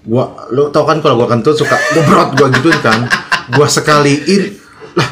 [0.00, 3.00] Gua, lo tau kan kalau gue kentut suka ngebrot gue gituin kan.
[3.50, 4.42] Gue sekaliin,
[4.94, 5.08] lah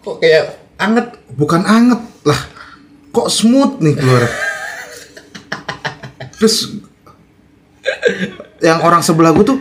[0.00, 0.44] kok kayak
[0.76, 2.40] anget bukan anget lah,
[3.10, 4.24] kok smooth nih keluar.
[6.36, 6.72] Terus
[8.60, 9.58] yang orang sebelah gue tuh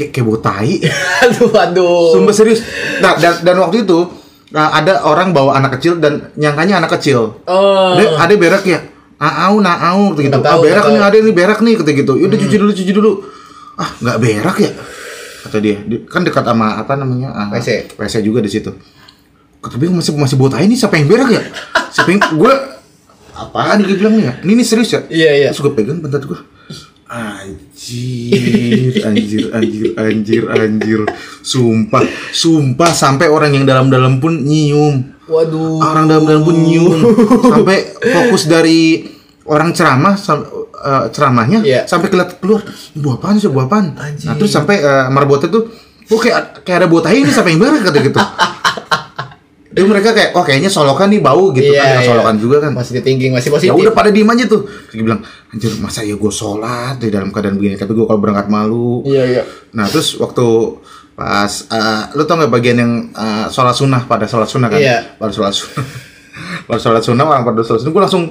[0.00, 0.80] kayak kayak bau tai.
[1.28, 2.64] aduh aduh Sumpah serius.
[2.98, 4.08] Nah, dan, dan waktu itu
[4.48, 7.36] nah, ada orang bawa anak kecil dan nyangkanya anak kecil.
[7.42, 8.80] oh Ada ada berak ya.
[9.20, 10.32] Aau, naau, gitu.
[10.32, 12.12] Nggak Ah, tahu, berak nggak nih, ada nih berak nih, kata gitu.
[12.16, 13.12] Yaudah cuci dulu, cuci dulu.
[13.76, 14.70] Ah, nggak berak ya?
[15.40, 15.76] Kata dia.
[15.84, 17.28] Di- Kan dekat sama apa namanya?
[17.30, 18.00] ah, WC.
[18.00, 18.72] WC juga di situ.
[19.60, 21.42] Kata dia masih masih buat ini siapa yang berak ya?
[21.92, 22.52] Siapa yang gue
[23.30, 24.32] apaan dia bilang nih ya?
[24.40, 25.00] Ini, ini serius ya?
[25.04, 25.48] Iya, iya.
[25.52, 26.40] Terus gue pegang pantat gue.
[27.10, 31.00] Anjir, anjir, anjir, anjir, anjir.
[31.42, 35.10] Sumpah, sumpah sampai orang yang dalam-dalam pun nyium.
[35.26, 37.02] waduh Orang dalam-dalam pun nyium.
[37.42, 39.10] Sampai fokus dari
[39.42, 41.82] orang ceramah eh, ceramahnya Iya.
[41.84, 42.62] sampai keluar keluar
[42.94, 44.30] buah apaan sih buah apaan Anjir.
[44.30, 45.66] nah terus sampai eh, marbotnya tuh
[46.06, 48.20] oh kayak kayak ada buah tai ini siapa yang berak kata gitu
[49.70, 52.02] Jadi mereka kayak oh kayaknya solokan nih bau gitu kan.
[52.02, 52.72] Yang solokan juga kan.
[52.74, 54.66] Masih thinking masih ya positif udah pada diem aja tuh.
[54.66, 57.78] Terus dia bilang anjir masa ya gue sholat di dalam keadaan begini?
[57.78, 59.06] Tapi gue kalau berangkat malu.
[59.06, 59.42] Iya iya.
[59.70, 60.42] Nah terus waktu
[61.14, 64.78] pas eh, lu tau nggak bagian yang eh, sholat sunnah pada sholat sunnah kan?
[64.78, 65.14] Iya.
[65.14, 65.86] pada sholat sunnah.
[66.66, 67.92] Pada sholat sunnah orang pada sholat sunnah.
[67.92, 68.24] Gue langsung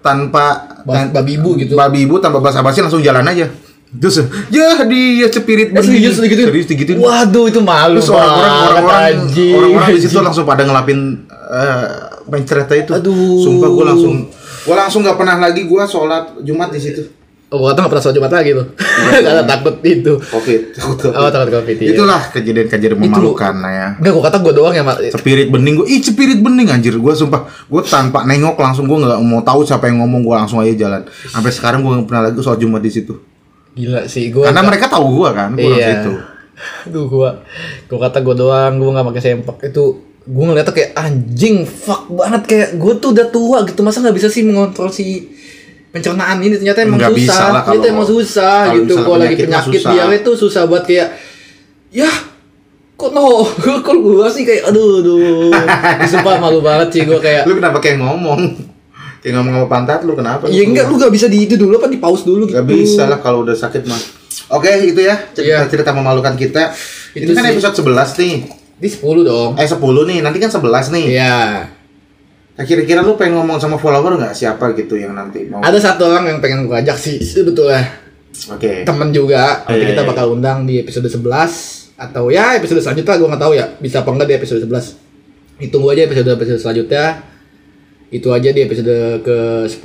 [0.00, 0.44] tanpa
[0.82, 1.74] Bas- babi ibu gitu.
[1.74, 3.46] babi ibu tanpa basa basi langsung jalan aja
[3.92, 6.46] terus ya dia cepirit Eh, serius digituin?
[6.46, 9.14] serius digituin Waduh itu malu terus orang-orang orang-orang
[9.50, 11.86] orang-orang di situ langsung pada ngelapin eh
[12.24, 13.40] main cerita itu Aduh.
[13.40, 14.14] sumpah gue langsung
[14.60, 17.02] gue langsung nggak pernah lagi gue sholat jumat di situ
[17.50, 18.66] Oh, kata nggak pernah sholat Jumat lagi tuh.
[19.26, 20.22] Karena takut itu.
[20.22, 20.70] covid
[21.10, 21.76] Oh, takut covid.
[21.82, 21.98] Iya.
[21.98, 25.10] itulah kejadian-kejadian memalukan lah ya Enggak, gua kata gua doang ya, Mak.
[25.10, 29.18] Cepirit bening gue, ih cepirit bening anjir gue sumpah gue tanpa nengok langsung gue nggak
[29.18, 32.38] mau tahu siapa yang ngomong gue langsung aja jalan sampai sekarang gue nggak pernah lagi
[32.38, 33.18] sholat jumat di situ
[33.72, 34.48] Gila sih gua.
[34.48, 35.86] karena mereka tahu gue kan gue Iya.
[35.96, 36.12] situ
[36.84, 37.40] Aduh gua
[37.86, 39.56] gua kata gua doang, gua nggak pakai sempak.
[39.64, 39.84] Itu
[40.22, 42.42] gua ngeliatnya kayak anjing fuck banget.
[42.44, 45.24] Kayak gua tuh udah tua gitu masa nggak bisa sih mengontrol si
[45.88, 46.54] pencernaan ini?
[46.54, 47.40] Ternyata emang Nggak susah.
[47.48, 48.94] lah ternyata kalau- emang susah kalau gitu.
[48.98, 49.92] kalau lagi penyakit mah penyakit susah.
[49.96, 51.08] diare tuh susah buat kayak
[51.90, 52.10] ya
[52.94, 53.24] kok no?
[53.86, 55.48] Kok gua sih kayak aduh aduh.
[56.12, 58.52] Sumpah malu banget sih gua kayak lu kenapa kayak ngomong
[59.20, 61.86] kayak ngomong sama pantat lu kenapa ya enggak lu gak bisa di itu dulu apa
[61.86, 64.00] di pause dulu gitu Gak bisa lah kalau udah sakit mah.
[64.50, 65.68] Oke, itu ya cerita, Iya.
[65.68, 66.74] cerita memalukan kita.
[67.12, 67.52] Ini Itu kan sih.
[67.52, 68.34] episode 11 nih.
[68.76, 71.04] di 10 dong Eh 10 nih, nanti kan 11 nih.
[71.12, 71.68] iya
[72.50, 75.60] Nah, kira-kira lu pengen ngomong sama follower nggak siapa gitu yang nanti mau?
[75.60, 77.88] ada satu orang yang pengen gua ajak sih sebetulnya
[78.48, 78.82] Oke.
[78.82, 81.24] temen juga nanti Iya, kita iya, bakal undang di episode 11
[81.94, 84.96] atau ya episode selanjutnya gue nggak tahu ya bisa apa enggak di episode 11
[85.58, 87.04] ditunggu aja episode episode selanjutnya
[88.10, 89.38] itu aja di episode ke
[89.70, 89.78] 10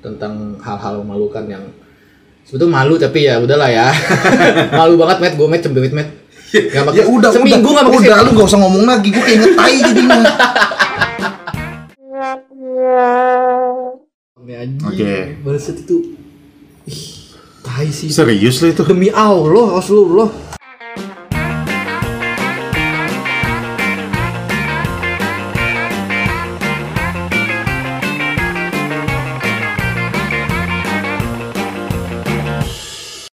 [0.00, 1.64] tentang hal-hal memalukan yang
[2.48, 3.92] sebetulnya malu tapi ya udahlah ya.
[4.80, 6.08] Malu banget met gue met cemberut met
[6.48, 9.20] Gak pakai Ya udah, seminggu udah, nggak pakai udah, lu gak usah ngomong lagi, gue
[9.20, 10.20] kayak ngetai jadinya.
[14.88, 15.14] Oke.
[15.44, 15.96] Barusan itu
[16.88, 17.02] ih
[17.60, 18.08] tai sih.
[18.08, 18.82] Serius lu itu?
[18.88, 20.47] demi Allah Rasulullah